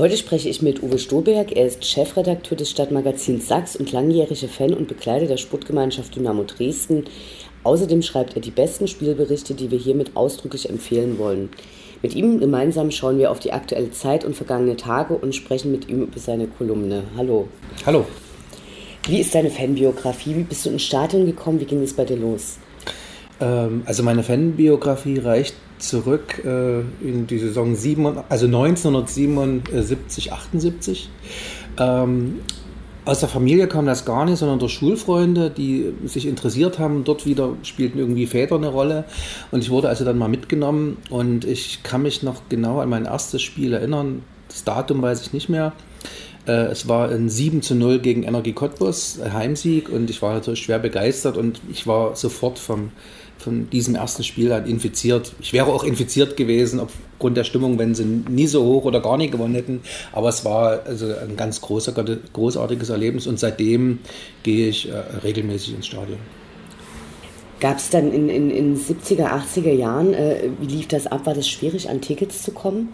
Heute 0.01 0.17
spreche 0.17 0.49
ich 0.49 0.63
mit 0.63 0.83
Uwe 0.83 0.99
Stoberg. 0.99 1.55
Er 1.55 1.67
ist 1.67 1.85
Chefredakteur 1.85 2.57
des 2.57 2.71
Stadtmagazins 2.71 3.47
Sachs 3.47 3.77
und 3.77 3.93
langjähriger 3.93 4.49
Fan 4.49 4.73
und 4.73 4.89
Begleiter 4.89 5.27
der 5.27 5.37
Sportgemeinschaft 5.37 6.17
Dynamo 6.17 6.45
Dresden. 6.45 7.05
Außerdem 7.65 8.01
schreibt 8.01 8.35
er 8.35 8.41
die 8.41 8.51
besten 8.51 8.89
Spielberichte, 8.89 9.53
die 9.53 9.71
wir 9.71 9.77
hiermit 9.77 10.17
ausdrücklich 10.17 10.71
empfehlen 10.71 11.19
wollen. 11.19 11.51
Mit 12.01 12.15
ihm 12.15 12.41
gemeinsam 12.41 12.91
schauen 12.91 13.19
wir 13.19 13.31
auf 13.31 13.41
die 13.41 13.53
aktuelle 13.53 13.91
Zeit 13.91 14.25
und 14.25 14.35
vergangene 14.35 14.77
Tage 14.79 15.13
und 15.13 15.35
sprechen 15.35 15.71
mit 15.71 15.91
ihm 15.91 16.05
über 16.05 16.19
seine 16.19 16.47
Kolumne. 16.47 17.03
Hallo. 17.15 17.49
Hallo. 17.85 18.07
Wie 19.07 19.21
ist 19.21 19.35
deine 19.35 19.51
Fanbiografie? 19.51 20.35
Wie 20.35 20.45
bist 20.45 20.65
du 20.65 20.71
ins 20.71 20.83
Stadion 20.83 21.27
gekommen? 21.27 21.61
Wie 21.61 21.67
ging 21.67 21.83
es 21.83 21.93
bei 21.93 22.07
dir 22.07 22.17
los? 22.17 22.57
Ähm, 23.39 23.83
also 23.85 24.03
meine 24.03 24.23
Fanbiografie 24.23 25.19
reicht 25.19 25.57
zurück 25.81 26.43
äh, 26.45 26.81
in 27.01 27.27
die 27.27 27.39
Saison 27.39 27.75
7, 27.75 28.07
also 28.29 28.47
1977, 28.47 30.33
78. 30.33 31.11
Ähm, 31.79 32.41
aus 33.05 33.21
der 33.21 33.29
Familie 33.29 33.67
kam 33.67 33.87
das 33.87 34.05
gar 34.05 34.25
nicht, 34.25 34.39
sondern 34.39 34.59
durch 34.59 34.75
Schulfreunde, 34.75 35.51
die 35.51 35.93
sich 36.05 36.27
interessiert 36.27 36.79
haben. 36.79 37.05
Dort 37.05 37.27
wieder 37.27 37.55
spielten 37.63 37.99
irgendwie 37.99 38.27
Väter 38.27 38.57
eine 38.57 38.69
Rolle. 38.69 39.05
Und 39.51 39.65
ich 39.65 39.71
wurde 39.71 39.89
also 39.89 40.05
dann 40.05 40.19
mal 40.19 40.29
mitgenommen. 40.29 40.99
Und 41.09 41.45
ich 41.45 41.83
kann 41.83 42.03
mich 42.03 42.23
noch 42.23 42.43
genau 42.49 42.81
an 42.81 42.89
mein 42.89 43.07
erstes 43.07 43.43
Spiel 43.43 43.73
erinnern. 43.73 44.23
Das 44.49 44.65
Datum 44.65 45.01
weiß 45.01 45.23
ich 45.23 45.33
nicht 45.33 45.49
mehr. 45.49 45.73
Äh, 46.47 46.67
es 46.67 46.89
war 46.89 47.09
ein 47.09 47.31
7 47.31 47.63
zu 47.63 47.75
0 47.75 48.01
gegen 48.01 48.23
Energie 48.23 48.53
Cottbus, 48.53 49.19
Heimsieg. 49.33 49.89
Und 49.89 50.11
ich 50.11 50.21
war 50.21 50.35
natürlich 50.35 50.61
schwer 50.61 50.79
begeistert. 50.79 51.39
Und 51.39 51.61
ich 51.73 51.87
war 51.87 52.15
sofort 52.17 52.59
vom 52.59 52.93
von 53.41 53.71
diesem 53.71 53.95
ersten 53.95 54.23
Spiel 54.23 54.53
an 54.53 54.67
infiziert. 54.67 55.33
Ich 55.41 55.53
wäre 55.53 55.67
auch 55.67 55.83
infiziert 55.83 56.37
gewesen 56.37 56.79
aufgrund 56.79 57.37
der 57.37 57.45
Stimmung, 57.45 57.79
wenn 57.79 57.95
sie 57.95 58.05
nie 58.05 58.47
so 58.47 58.65
hoch 58.65 58.85
oder 58.85 59.01
gar 59.01 59.17
nicht 59.17 59.33
gewonnen 59.33 59.55
hätten. 59.55 59.81
Aber 60.13 60.29
es 60.29 60.45
war 60.45 60.81
also 60.85 61.07
ein 61.07 61.37
ganz 61.37 61.61
großer, 61.61 61.93
großartiges 62.33 62.91
Erlebnis 62.91 63.27
und 63.27 63.39
seitdem 63.39 64.01
gehe 64.43 64.69
ich 64.69 64.91
äh, 64.91 64.95
regelmäßig 65.25 65.75
ins 65.75 65.87
Stadion. 65.87 66.19
Gab 67.61 67.79
es 67.79 67.91
dann 67.91 68.13
in, 68.13 68.29
in, 68.29 68.51
in 68.51 68.77
70er, 68.79 69.27
80er 69.27 69.73
Jahren, 69.73 70.15
äh, 70.15 70.49
wie 70.61 70.67
lief 70.67 70.89
das 70.89 71.07
ab? 71.07 71.27
War 71.27 71.35
das 71.35 71.49
schwierig, 71.49 71.89
an 71.91 72.01
Tickets 72.01 72.43
zu 72.43 72.53
kommen? 72.53 72.89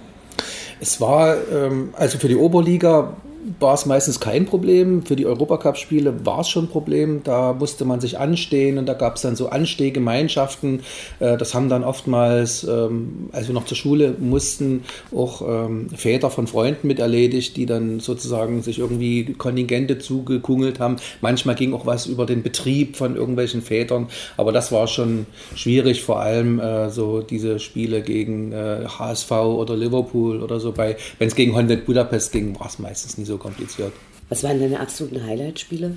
Es 0.81 1.01
war, 1.01 1.37
ähm, 1.53 1.91
also 1.95 2.19
für 2.19 2.29
die 2.29 2.37
Oberliga 2.37 3.17
war 3.61 3.75
es 3.75 3.87
meistens 3.87 4.21
kein 4.21 4.47
Problem. 4.47 5.03
Für 5.03 5.17
die 5.17 5.27
Europacup-Spiele 5.27 6.27
war 6.27 6.41
es 6.41 6.49
schon 6.49 6.65
ein 6.65 6.69
Problem. 6.69 7.23
Da 7.25 7.53
musste 7.53 7.85
man 7.85 8.01
sich 8.01 8.19
anstehen 8.19 8.79
und 8.79 8.87
da 8.87 8.95
gab 8.95 9.17
es 9.17 9.23
dann 9.23 9.37
so 9.37 9.49
Anstehgemeinschaften. 9.49 10.81
Äh, 11.21 11.37
das 11.37 11.55
haben 11.55 11.69
dann 11.69 11.85
oftmals, 11.85 12.65
ähm, 12.65 13.29
als 13.33 13.47
wir 13.47 13.55
noch 13.55 13.67
zur 13.67 13.77
Schule 13.77 14.15
mussten, 14.19 14.85
auch 15.15 15.43
ähm, 15.43 15.91
Väter 15.91 16.31
von 16.31 16.47
Freunden 16.47 16.87
mit 16.87 16.99
erledigt, 16.99 17.57
die 17.57 17.67
dann 17.67 18.01
sozusagen 18.01 18.63
sich 18.63 18.79
irgendwie 18.79 19.35
Kontingente 19.35 19.99
zugekungelt 19.99 20.81
haben. 20.81 20.97
Manchmal 21.21 21.55
ging 21.55 21.73
auch 21.75 21.87
was 21.87 22.07
über 22.07 22.27
den 22.27 22.43
Betrieb 22.43 22.97
von 22.97 23.17
irgendwelchen 23.17 23.63
Vätern, 23.63 24.09
aber 24.37 24.53
das 24.53 24.73
war 24.73 24.87
schon 24.89 25.27
schwierig, 25.55 26.03
vor 26.03 26.21
allem 26.21 26.59
äh, 26.59 26.91
so 26.91 27.21
diese 27.21 27.59
Spiele 27.59 28.03
gegen 28.03 28.53
HSV 28.55 29.31
äh, 29.31 29.35
oder 29.35 29.77
Liverpool 29.77 30.43
oder 30.43 30.61
so. 30.61 30.77
Wenn 30.77 30.97
es 31.19 31.35
gegen 31.35 31.55
Honved 31.55 31.87
Budapest 31.87 32.33
ging, 32.33 32.59
war 32.59 32.67
es 32.67 32.79
meistens 32.79 33.19
nicht 33.19 33.29
so 33.29 33.36
kompliziert. 33.39 33.93
Was 34.29 34.43
waren 34.43 34.59
deine 34.59 34.81
absoluten 34.81 35.25
Highlight-Spiele? 35.25 35.97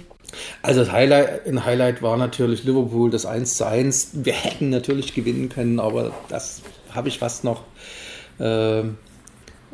Also 0.61 0.81
das 0.81 0.91
Highlight, 0.91 1.47
ein 1.47 1.65
Highlight 1.65 2.01
war 2.01 2.17
natürlich 2.17 2.63
Liverpool, 2.63 3.09
das 3.09 3.25
1 3.25 3.57
zu 3.57 3.65
1. 3.65 4.09
Wir 4.13 4.33
hätten 4.33 4.69
natürlich 4.69 5.13
gewinnen 5.15 5.49
können, 5.49 5.79
aber 5.79 6.13
das 6.29 6.61
habe 6.91 7.07
ich 7.07 7.17
fast 7.17 7.43
noch 7.43 7.63
äh, 8.39 8.81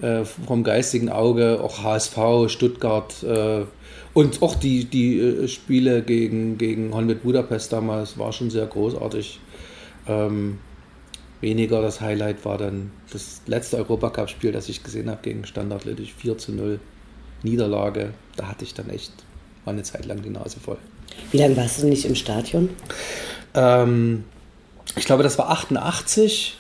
äh, 0.02 0.26
vom 0.26 0.64
geistigen 0.64 1.10
Auge. 1.10 1.60
Auch 1.62 1.84
HSV, 1.84 2.18
Stuttgart 2.48 3.24
äh, 3.24 3.66
und 4.14 4.42
auch 4.42 4.56
die, 4.56 4.86
die 4.86 5.20
äh, 5.20 5.48
Spiele 5.50 6.02
gegen, 6.02 6.58
gegen 6.58 6.94
Honved 6.94 7.24
Budapest 7.24 7.74
damals 7.74 8.18
war 8.18 8.32
schon 8.32 8.50
sehr 8.50 8.66
großartig. 8.66 9.42
Ähm, 10.08 10.60
weniger 11.42 11.82
das 11.82 12.00
Highlight 12.00 12.46
war 12.46 12.58
dann 12.58 12.92
das 13.12 13.42
letzte 13.46 13.78
Europacup-Spiel, 13.78 14.52
das 14.52 14.70
ich 14.70 14.84
gesehen 14.84 15.10
habe 15.10 15.22
gegen 15.22 15.46
Standard 15.46 15.84
Lüttich 15.84 16.14
4 16.14 16.38
zu 16.38 16.54
0 16.54 16.80
Niederlage. 17.46 18.10
Da 18.36 18.48
hatte 18.48 18.66
ich 18.66 18.74
dann 18.74 18.90
echt 18.90 19.14
mal 19.66 19.72
eine 19.72 19.84
Zeit 19.84 20.06
lang 20.06 20.22
die 20.22 20.30
Nase 20.30 20.60
voll. 20.60 20.78
Wie 21.32 21.38
lange 21.38 21.56
warst 21.56 21.82
du 21.82 21.88
nicht 21.88 22.06
im 22.06 22.16
Stadion? 22.16 22.70
Ähm, 23.54 24.26
ich 24.96 25.06
glaube, 25.06 25.24
das 25.24 25.38
war 25.38 25.50
88 25.50 26.58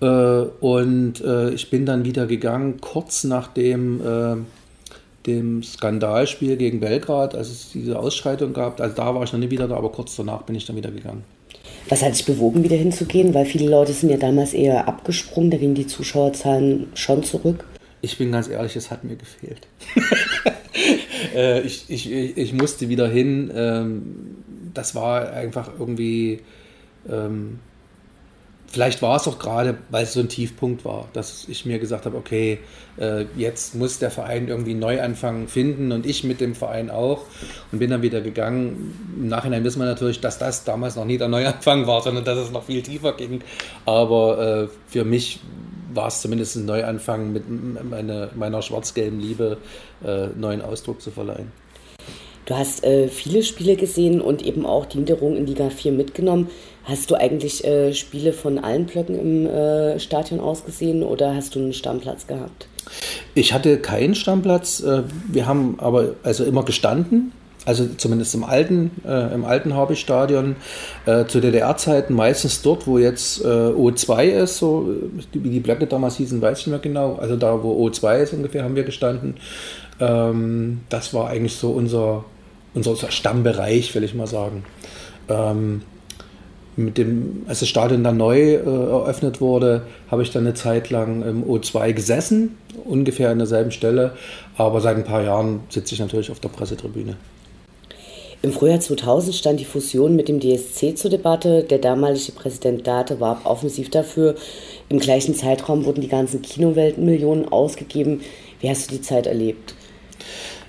äh, 0.00 0.06
und 0.06 1.20
äh, 1.20 1.50
ich 1.50 1.70
bin 1.70 1.86
dann 1.86 2.04
wieder 2.04 2.26
gegangen, 2.26 2.80
kurz 2.80 3.24
nach 3.24 3.48
dem, 3.48 4.00
äh, 4.00 4.36
dem 5.26 5.62
Skandalspiel 5.62 6.56
gegen 6.56 6.80
Belgrad, 6.80 7.34
als 7.34 7.48
es 7.48 7.70
diese 7.72 7.98
Ausschreitung 7.98 8.52
gab. 8.52 8.80
Also 8.80 8.96
da 8.96 9.14
war 9.14 9.22
ich 9.22 9.32
noch 9.32 9.40
nicht 9.40 9.50
wieder 9.50 9.68
da, 9.68 9.76
aber 9.76 9.90
kurz 9.90 10.16
danach 10.16 10.42
bin 10.42 10.56
ich 10.56 10.64
dann 10.64 10.76
wieder 10.76 10.90
gegangen. 10.90 11.24
Was 11.88 12.02
hat 12.02 12.14
dich 12.14 12.24
bewogen, 12.24 12.62
wieder 12.62 12.76
hinzugehen? 12.76 13.34
Weil 13.34 13.46
viele 13.46 13.68
Leute 13.68 13.92
sind 13.92 14.10
ja 14.10 14.16
damals 14.16 14.54
eher 14.54 14.86
abgesprungen, 14.86 15.50
da 15.50 15.56
gingen 15.56 15.74
die 15.74 15.86
Zuschauerzahlen 15.86 16.86
schon 16.94 17.22
zurück. 17.22 17.64
Ich 18.02 18.16
bin 18.18 18.32
ganz 18.32 18.48
ehrlich, 18.48 18.76
es 18.76 18.90
hat 18.90 19.04
mir 19.04 19.16
gefehlt. 19.16 19.66
äh, 21.34 21.60
ich, 21.60 21.84
ich, 21.88 22.10
ich 22.10 22.52
musste 22.52 22.88
wieder 22.88 23.08
hin. 23.08 23.50
Ähm, 23.54 24.36
das 24.72 24.94
war 24.94 25.32
einfach 25.32 25.70
irgendwie. 25.78 26.40
Ähm, 27.08 27.58
vielleicht 28.70 29.02
war 29.02 29.16
es 29.16 29.26
auch 29.26 29.38
gerade, 29.38 29.78
weil 29.90 30.04
es 30.04 30.12
so 30.12 30.20
ein 30.20 30.28
Tiefpunkt 30.28 30.84
war, 30.84 31.08
dass 31.12 31.46
ich 31.48 31.66
mir 31.66 31.78
gesagt 31.78 32.06
habe, 32.06 32.16
okay, 32.16 32.60
äh, 32.98 33.24
jetzt 33.36 33.74
muss 33.74 33.98
der 33.98 34.10
Verein 34.10 34.48
irgendwie 34.48 34.74
neu 34.74 35.02
anfangen 35.02 35.48
finden 35.48 35.92
und 35.92 36.06
ich 36.06 36.24
mit 36.24 36.40
dem 36.40 36.54
Verein 36.54 36.88
auch 36.88 37.24
und 37.72 37.80
bin 37.80 37.90
dann 37.90 38.02
wieder 38.02 38.20
gegangen. 38.20 38.94
Im 39.16 39.28
Nachhinein 39.28 39.64
wissen 39.64 39.80
wir 39.80 39.86
natürlich, 39.86 40.20
dass 40.20 40.38
das 40.38 40.64
damals 40.64 40.96
noch 40.96 41.04
nie 41.04 41.18
der 41.18 41.28
Neuanfang 41.28 41.86
war, 41.86 42.00
sondern 42.02 42.24
dass 42.24 42.38
es 42.38 42.50
noch 42.52 42.64
viel 42.64 42.82
tiefer 42.82 43.12
ging. 43.14 43.42
Aber 43.86 44.68
äh, 44.68 44.68
für 44.86 45.04
mich 45.04 45.40
war 45.94 46.08
es 46.08 46.20
zumindest 46.20 46.56
ein 46.56 46.66
Neuanfang 46.66 47.32
mit 47.32 47.44
meine, 47.48 48.30
meiner 48.34 48.62
schwarz-gelben 48.62 49.20
Liebe 49.20 49.58
äh, 50.04 50.26
neuen 50.36 50.62
Ausdruck 50.62 51.00
zu 51.00 51.10
verleihen. 51.10 51.52
Du 52.46 52.56
hast 52.56 52.82
äh, 52.82 53.08
viele 53.08 53.42
Spiele 53.44 53.76
gesehen 53.76 54.20
und 54.20 54.42
eben 54.42 54.66
auch 54.66 54.86
die 54.86 54.98
Niederung 54.98 55.36
in 55.36 55.46
Liga 55.46 55.70
4 55.70 55.92
mitgenommen. 55.92 56.48
Hast 56.82 57.10
du 57.10 57.14
eigentlich 57.14 57.64
äh, 57.64 57.94
Spiele 57.94 58.32
von 58.32 58.58
allen 58.58 58.86
Blöcken 58.86 59.18
im 59.18 59.46
äh, 59.46 60.00
Stadion 60.00 60.40
ausgesehen 60.40 61.02
oder 61.02 61.34
hast 61.34 61.54
du 61.54 61.60
einen 61.60 61.72
Stammplatz 61.72 62.26
gehabt? 62.26 62.66
Ich 63.34 63.52
hatte 63.52 63.78
keinen 63.78 64.16
Stammplatz. 64.16 64.80
Äh, 64.80 65.04
wir 65.28 65.46
haben 65.46 65.78
aber 65.78 66.14
also 66.24 66.44
immer 66.44 66.64
gestanden 66.64 67.32
also 67.66 67.86
zumindest 67.96 68.34
im 68.34 68.44
alten, 68.44 68.90
äh, 69.06 69.34
im 69.34 69.44
alten 69.44 69.74
Harbisch-Stadion, 69.74 70.56
äh, 71.06 71.26
zu 71.26 71.40
DDR-Zeiten 71.40 72.14
meistens 72.14 72.62
dort, 72.62 72.86
wo 72.86 72.98
jetzt 72.98 73.44
äh, 73.44 73.48
O2 73.48 74.24
ist, 74.24 74.56
so 74.56 74.88
wie 75.32 75.50
die 75.50 75.60
Blöcke 75.60 75.86
damals 75.86 76.16
hießen, 76.16 76.40
weiß 76.40 76.60
ich 76.60 76.66
nicht 76.66 76.72
mehr 76.72 76.80
genau. 76.80 77.16
Also 77.16 77.36
da, 77.36 77.62
wo 77.62 77.86
O2 77.86 78.22
ist 78.22 78.32
ungefähr, 78.32 78.64
haben 78.64 78.76
wir 78.76 78.84
gestanden. 78.84 79.34
Ähm, 80.00 80.80
das 80.88 81.12
war 81.12 81.28
eigentlich 81.28 81.56
so 81.56 81.70
unser, 81.70 82.24
unser 82.72 82.96
Stammbereich, 83.10 83.94
will 83.94 84.04
ich 84.04 84.14
mal 84.14 84.26
sagen. 84.26 84.64
Ähm, 85.28 85.82
mit 86.76 86.96
dem, 86.96 87.42
als 87.46 87.60
das 87.60 87.68
Stadion 87.68 88.02
dann 88.02 88.16
neu 88.16 88.54
äh, 88.54 88.56
eröffnet 88.56 89.40
wurde, 89.42 89.82
habe 90.10 90.22
ich 90.22 90.30
dann 90.30 90.46
eine 90.46 90.54
Zeit 90.54 90.88
lang 90.88 91.22
im 91.22 91.44
O2 91.44 91.92
gesessen, 91.92 92.56
ungefähr 92.84 93.30
an 93.30 93.38
derselben 93.38 93.70
Stelle. 93.70 94.12
Aber 94.56 94.80
seit 94.80 94.96
ein 94.96 95.04
paar 95.04 95.22
Jahren 95.22 95.60
sitze 95.68 95.94
ich 95.94 96.00
natürlich 96.00 96.30
auf 96.30 96.40
der 96.40 96.48
Pressetribüne. 96.48 97.16
Im 98.42 98.52
Frühjahr 98.52 98.80
2000 98.80 99.34
stand 99.36 99.60
die 99.60 99.66
Fusion 99.66 100.16
mit 100.16 100.28
dem 100.28 100.40
DSC 100.40 100.94
zur 100.94 101.10
Debatte. 101.10 101.62
Der 101.62 101.78
damalige 101.78 102.32
Präsident 102.32 102.86
Date 102.86 103.20
war 103.20 103.42
offensiv 103.44 103.90
dafür. 103.90 104.34
Im 104.88 104.98
gleichen 104.98 105.34
Zeitraum 105.34 105.84
wurden 105.84 106.00
die 106.00 106.08
ganzen 106.08 106.40
Kinowelten 106.40 107.04
Millionen 107.04 107.46
ausgegeben. 107.46 108.22
Wie 108.60 108.70
hast 108.70 108.90
du 108.90 108.96
die 108.96 109.02
Zeit 109.02 109.26
erlebt? 109.26 109.74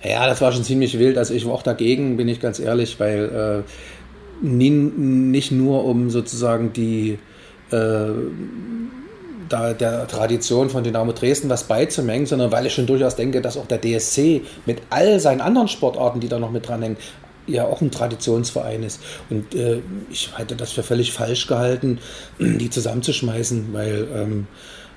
Ja, 0.04 0.28
das 0.28 0.42
war 0.42 0.52
schon 0.52 0.66
ziemlich 0.66 1.00
wild. 1.00 1.18
Also 1.18 1.34
ich 1.34 1.46
war 1.46 1.54
auch 1.54 1.64
dagegen, 1.64 2.18
bin 2.18 2.28
ich 2.28 2.42
ganz 2.42 2.60
ehrlich, 2.60 3.00
weil 3.00 3.64
äh, 3.64 4.46
nicht 4.46 5.52
nur 5.52 5.86
um 5.86 6.10
sozusagen 6.10 6.74
die 6.74 7.20
äh, 7.72 8.08
da 9.48 9.74
der 9.74 10.08
Tradition 10.08 10.70
von 10.70 10.84
Dynamo 10.84 11.14
Dresden 11.14 11.50
was 11.50 11.66
beizumengen, 11.66 12.26
sondern 12.26 12.52
weil 12.52 12.66
ich 12.66 12.74
schon 12.74 12.88
durchaus 12.88 13.16
denke, 13.16 13.42
dass 13.42 13.58
auch 13.58 13.68
der 13.68 13.80
DSC 13.80 14.42
mit 14.66 14.82
all 14.90 15.20
seinen 15.20 15.42
anderen 15.42 15.68
Sportarten, 15.68 16.20
die 16.20 16.28
da 16.28 16.40
noch 16.40 16.52
mit 16.52 16.68
dranhängen, 16.68 16.98
ja 17.48 17.66
auch 17.66 17.82
ein 17.82 17.92
Traditionsverein 17.92 18.84
ist. 18.84 19.02
Und 19.30 19.56
äh, 19.56 19.82
ich 20.10 20.38
hätte 20.38 20.56
das 20.56 20.72
für 20.72 20.84
völlig 20.84 21.12
falsch 21.12 21.48
gehalten, 21.48 22.00
die 22.40 22.70
zusammenzuschmeißen, 22.70 23.74
weil 23.74 24.08
ähm, 24.14 24.48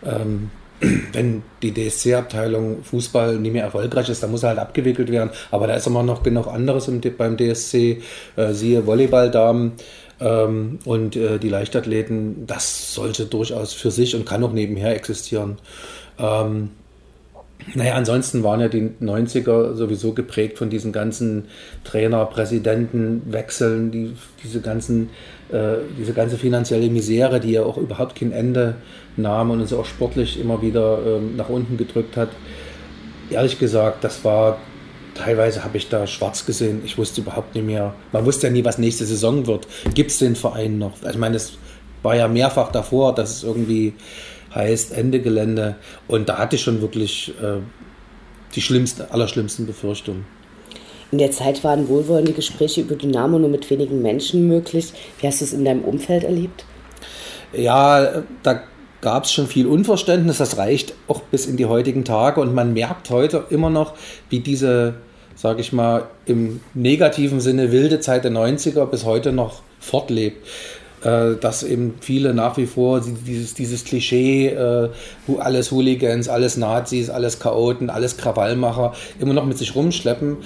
ähm, 0.05 0.51
wenn 1.13 1.43
die 1.63 1.73
DSC-Abteilung 1.73 2.83
Fußball 2.83 3.39
nicht 3.39 3.53
mehr 3.53 3.65
erfolgreich 3.65 4.09
ist, 4.09 4.23
dann 4.23 4.31
muss 4.31 4.43
er 4.43 4.51
halt 4.51 4.59
abgewickelt 4.59 5.11
werden. 5.11 5.31
Aber 5.51 5.67
da 5.67 5.75
ist 5.75 5.87
immer 5.87 6.03
noch 6.03 6.23
genug 6.23 6.47
anderes 6.47 6.89
im, 6.89 7.01
beim 7.17 7.37
DSC, 7.37 8.03
äh, 8.37 8.53
siehe 8.53 8.87
Volleyballdamen 8.87 9.73
ähm, 10.21 10.79
und 10.85 11.17
äh, 11.17 11.39
die 11.39 11.49
Leichtathleten. 11.49 12.47
Das 12.47 12.95
sollte 12.95 13.27
durchaus 13.27 13.73
für 13.73 13.91
sich 13.91 14.15
und 14.15 14.27
kann 14.27 14.45
auch 14.45 14.53
nebenher 14.53 14.95
existieren. 14.95 15.59
Ähm, 16.19 16.71
naja, 17.75 17.95
ansonsten 17.95 18.43
waren 18.43 18.61
ja 18.61 18.69
die 18.69 18.91
90er 19.01 19.75
sowieso 19.75 20.13
geprägt 20.13 20.59
von 20.59 20.69
diesen 20.69 20.93
ganzen 20.93 21.47
Trainer, 21.83 22.27
Präsidenten, 22.27 23.23
Wechseln, 23.27 23.91
die, 23.91 24.13
diese, 24.43 24.59
äh, 24.59 25.77
diese 25.99 26.13
ganze 26.13 26.37
finanzielle 26.37 26.91
Misere, 26.91 27.41
die 27.41 27.53
ja 27.53 27.63
auch 27.63 27.79
überhaupt 27.79 28.17
kein 28.17 28.33
Ende 28.33 28.77
nahm 29.17 29.51
und 29.51 29.61
uns 29.61 29.73
auch 29.73 29.87
sportlich 29.87 30.39
immer 30.39 30.61
wieder 30.61 30.99
ähm, 31.07 31.37
nach 31.37 31.49
unten 31.49 31.77
gedrückt 31.77 32.17
hat. 32.17 32.29
Ehrlich 33.31 33.59
gesagt, 33.59 34.05
das 34.05 34.25
war 34.25 34.59
teilweise 35.15 35.65
habe 35.65 35.77
ich 35.77 35.89
da 35.89 36.07
schwarz 36.07 36.45
gesehen. 36.45 36.83
Ich 36.85 36.99
wusste 36.99 37.21
überhaupt 37.21 37.55
nicht 37.55 37.65
mehr. 37.65 37.95
Man 38.13 38.27
wusste 38.27 38.49
ja 38.49 38.53
nie, 38.53 38.65
was 38.65 38.79
nächste 38.79 39.07
Saison 39.07 39.47
wird. 39.47 39.67
Gibt 39.95 40.11
es 40.11 40.19
den 40.19 40.37
Verein 40.37 40.79
noch? 40.79 40.95
Also 41.03 41.11
ich 41.11 41.19
meine, 41.19 41.37
es 41.37 41.57
war 42.03 42.17
ja 42.17 42.29
mehrfach 42.29 42.73
davor, 42.73 43.15
dass 43.15 43.37
es 43.37 43.45
irgendwie 43.45 43.95
heißt 44.55 44.93
Ende 44.93 45.21
Gelände. 45.21 45.77
Und 46.09 46.29
da 46.29 46.39
hatte 46.39 46.57
ich 46.57 46.63
schon 46.63 46.81
wirklich 46.81 47.33
äh, 47.43 47.61
die 48.55 48.61
schlimmsten, 48.61 49.03
allerschlimmsten 49.11 49.67
Befürchtungen. 49.67 50.25
In 51.11 51.19
der 51.19 51.31
Zeit 51.31 51.63
waren 51.63 51.89
wohlwollende 51.89 52.33
Gespräche 52.33 52.81
über 52.81 52.97
Dynamo 52.97 53.39
nur 53.39 53.49
mit 53.49 53.71
wenigen 53.71 54.03
Menschen 54.03 54.49
möglich. 54.49 54.93
Wie 55.21 55.27
hast 55.27 55.41
du 55.41 55.45
es 55.45 55.53
in 55.53 55.65
deinem 55.65 55.85
Umfeld 55.85 56.25
erlebt? 56.25 56.65
Ja, 57.53 58.23
da 58.43 58.63
gab 59.01 59.25
es 59.25 59.33
schon 59.33 59.47
viel 59.47 59.67
Unverständnis. 59.67 60.39
Das 60.39 60.57
reicht 60.57 60.95
auch 61.07 61.21
bis 61.21 61.47
in 61.47 61.57
die 61.57 61.67
heutigen 61.67 62.05
Tage. 62.05 62.41
Und 62.41 62.55
man 62.55 62.73
merkt 62.73 63.11
heute 63.11 63.45
immer 63.51 63.71
noch, 63.71 63.95
wie 64.29 64.41
diese, 64.41 64.95
sage 65.37 65.61
ich 65.61 65.73
mal, 65.73 66.09
im 66.27 66.61
negativen 66.73 67.41
Sinne 67.41 67.71
wilde 67.71 68.01
Zeit 68.01 68.25
der 68.25 68.33
90er 68.33 68.87
bis 68.87 69.05
heute 69.05 69.31
noch 69.31 69.63
fortlebt. 69.79 70.45
Äh, 71.05 71.37
dass 71.37 71.63
eben 71.63 71.95
viele 72.01 72.33
nach 72.33 72.57
wie 72.57 72.67
vor 72.67 73.03
dieses, 73.03 73.53
dieses 73.53 73.85
Klischee, 73.85 74.49
äh, 74.49 74.89
alles 75.39 75.71
Hooligans, 75.71 76.29
alles 76.31 76.57
Nazis, 76.57 77.11
alles 77.11 77.39
Chaoten, 77.39 77.91
alles 77.91 78.17
Krawallmacher 78.17 78.95
immer 79.21 79.35
noch 79.35 79.45
mit 79.45 79.59
sich 79.59 79.75
rumschleppen. 79.75 80.39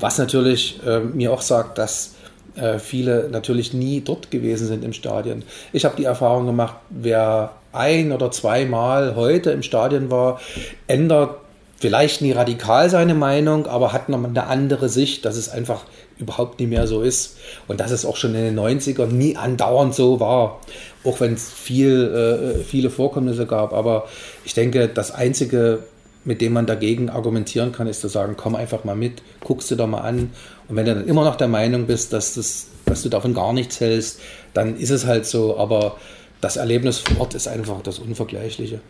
Was 0.00 0.16
natürlich 0.16 0.80
äh, 0.86 1.00
mir 1.00 1.32
auch 1.34 1.42
sagt, 1.42 1.76
dass 1.76 2.14
äh, 2.54 2.78
viele 2.78 3.28
natürlich 3.30 3.74
nie 3.74 4.00
dort 4.00 4.30
gewesen 4.30 4.66
sind 4.68 4.84
im 4.84 4.94
Stadion. 4.94 5.42
Ich 5.74 5.84
habe 5.84 5.96
die 5.96 6.04
Erfahrung 6.04 6.46
gemacht, 6.46 6.76
wer 6.88 7.52
ein 7.72 8.10
oder 8.10 8.30
zweimal 8.30 9.16
heute 9.16 9.50
im 9.50 9.62
Stadion 9.62 10.10
war, 10.10 10.40
ändert 10.86 11.36
vielleicht 11.76 12.22
nie 12.22 12.32
radikal 12.32 12.88
seine 12.88 13.14
Meinung, 13.14 13.66
aber 13.66 13.92
hat 13.92 14.08
noch 14.08 14.22
eine 14.24 14.46
andere 14.46 14.88
Sicht, 14.88 15.26
dass 15.26 15.36
es 15.36 15.50
einfach 15.50 15.84
überhaupt 16.18 16.60
nicht 16.60 16.68
mehr 16.68 16.86
so 16.86 17.02
ist. 17.02 17.36
Und 17.66 17.80
dass 17.80 17.90
es 17.90 18.04
auch 18.04 18.16
schon 18.16 18.34
in 18.34 18.42
den 18.42 18.58
90ern 18.58 19.06
nie 19.06 19.36
andauernd 19.36 19.94
so 19.94 20.20
war. 20.20 20.60
Auch 21.04 21.20
wenn 21.20 21.34
es 21.34 21.50
viel, 21.50 22.58
äh, 22.58 22.64
viele 22.64 22.90
Vorkommnisse 22.90 23.46
gab. 23.46 23.72
Aber 23.72 24.08
ich 24.44 24.54
denke, 24.54 24.88
das 24.88 25.10
Einzige, 25.10 25.80
mit 26.24 26.40
dem 26.40 26.52
man 26.52 26.66
dagegen 26.66 27.08
argumentieren 27.08 27.72
kann, 27.72 27.86
ist 27.86 28.00
zu 28.00 28.08
sagen, 28.08 28.34
komm 28.36 28.54
einfach 28.54 28.84
mal 28.84 28.96
mit, 28.96 29.22
guckst 29.40 29.70
du 29.70 29.76
da 29.76 29.86
mal 29.86 30.00
an. 30.00 30.30
Und 30.68 30.76
wenn 30.76 30.84
du 30.84 30.94
dann 30.94 31.06
immer 31.06 31.24
noch 31.24 31.36
der 31.36 31.48
Meinung 31.48 31.86
bist, 31.86 32.12
dass, 32.12 32.34
das, 32.34 32.66
dass 32.84 33.02
du 33.02 33.08
davon 33.08 33.34
gar 33.34 33.52
nichts 33.52 33.80
hältst, 33.80 34.20
dann 34.54 34.76
ist 34.76 34.90
es 34.90 35.06
halt 35.06 35.26
so. 35.26 35.56
Aber 35.56 35.96
das 36.40 36.56
Erlebnis 36.56 36.98
vor 36.98 37.20
Ort 37.20 37.34
ist 37.34 37.48
einfach 37.48 37.80
das 37.82 37.98
Unvergleichliche. 37.98 38.80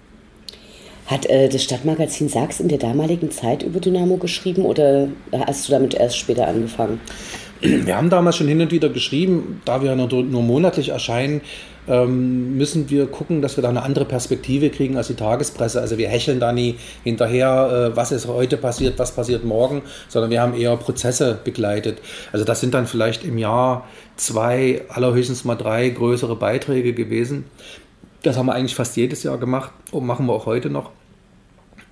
Hat 1.08 1.24
äh, 1.24 1.48
das 1.48 1.64
Stadtmagazin 1.64 2.28
Sachs 2.28 2.60
in 2.60 2.68
der 2.68 2.76
damaligen 2.76 3.30
Zeit 3.30 3.62
über 3.62 3.80
Dynamo 3.80 4.18
geschrieben 4.18 4.66
oder 4.66 5.08
hast 5.32 5.66
du 5.66 5.72
damit 5.72 5.94
erst 5.94 6.18
später 6.18 6.46
angefangen? 6.46 7.00
Wir 7.60 7.96
haben 7.96 8.10
damals 8.10 8.36
schon 8.36 8.46
hin 8.46 8.60
und 8.60 8.70
wieder 8.70 8.90
geschrieben, 8.90 9.62
da 9.64 9.82
wir 9.82 9.96
nur, 9.96 10.22
nur 10.22 10.42
monatlich 10.42 10.90
erscheinen, 10.90 11.40
ähm, 11.88 12.58
müssen 12.58 12.90
wir 12.90 13.06
gucken, 13.06 13.40
dass 13.40 13.56
wir 13.56 13.62
da 13.62 13.70
eine 13.70 13.82
andere 13.82 14.04
Perspektive 14.04 14.68
kriegen 14.68 14.98
als 14.98 15.06
die 15.06 15.14
Tagespresse. 15.14 15.80
Also 15.80 15.96
wir 15.96 16.10
hecheln 16.10 16.40
da 16.40 16.52
nie 16.52 16.76
hinterher, 17.04 17.90
äh, 17.92 17.96
was 17.96 18.12
ist 18.12 18.28
heute 18.28 18.58
passiert, 18.58 18.98
was 18.98 19.12
passiert 19.12 19.44
morgen, 19.44 19.82
sondern 20.08 20.30
wir 20.30 20.42
haben 20.42 20.54
eher 20.54 20.76
Prozesse 20.76 21.38
begleitet. 21.42 21.98
Also 22.32 22.44
das 22.44 22.60
sind 22.60 22.74
dann 22.74 22.86
vielleicht 22.86 23.24
im 23.24 23.38
Jahr 23.38 23.88
zwei, 24.16 24.82
allerhöchstens 24.90 25.44
mal 25.44 25.56
drei 25.56 25.88
größere 25.88 26.36
Beiträge 26.36 26.92
gewesen. 26.92 27.46
Das 28.22 28.36
haben 28.36 28.46
wir 28.46 28.54
eigentlich 28.54 28.74
fast 28.74 28.96
jedes 28.96 29.22
Jahr 29.22 29.38
gemacht 29.38 29.70
und 29.90 30.04
machen 30.04 30.26
wir 30.26 30.34
auch 30.34 30.44
heute 30.44 30.68
noch. 30.68 30.90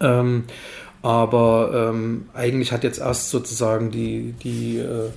Ähm, 0.00 0.44
aber 1.02 1.90
ähm, 1.90 2.28
eigentlich 2.34 2.72
hat 2.72 2.84
jetzt 2.84 2.98
erst 2.98 3.30
sozusagen 3.30 3.90
die, 3.90 4.34
die, 4.42 4.78
äh, 4.78 5.10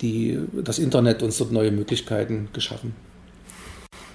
die, 0.00 0.38
das 0.64 0.78
Internet 0.78 1.22
uns 1.22 1.38
dort 1.38 1.52
neue 1.52 1.70
Möglichkeiten 1.70 2.48
geschaffen. 2.52 2.94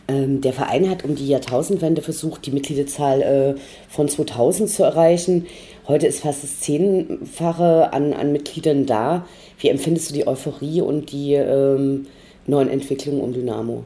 Ähm, 0.07 0.41
der 0.41 0.53
Verein 0.53 0.89
hat 0.89 1.03
um 1.03 1.15
die 1.15 1.27
Jahrtausendwende 1.27 2.01
versucht, 2.01 2.45
die 2.45 2.51
Mitgliederzahl 2.51 3.21
äh, 3.21 3.55
von 3.89 4.07
2000 4.07 4.69
zu 4.69 4.83
erreichen. 4.83 5.45
Heute 5.87 6.07
ist 6.07 6.21
fast 6.21 6.43
das 6.43 6.59
Zehnfache 6.61 7.93
an, 7.93 8.13
an 8.13 8.31
Mitgliedern 8.31 8.85
da. 8.85 9.27
Wie 9.59 9.69
empfindest 9.69 10.09
du 10.09 10.13
die 10.13 10.27
Euphorie 10.27 10.81
und 10.81 11.11
die 11.11 11.33
ähm, 11.33 12.07
neuen 12.45 12.69
Entwicklungen 12.69 13.21
um 13.21 13.33
Dynamo? 13.33 13.83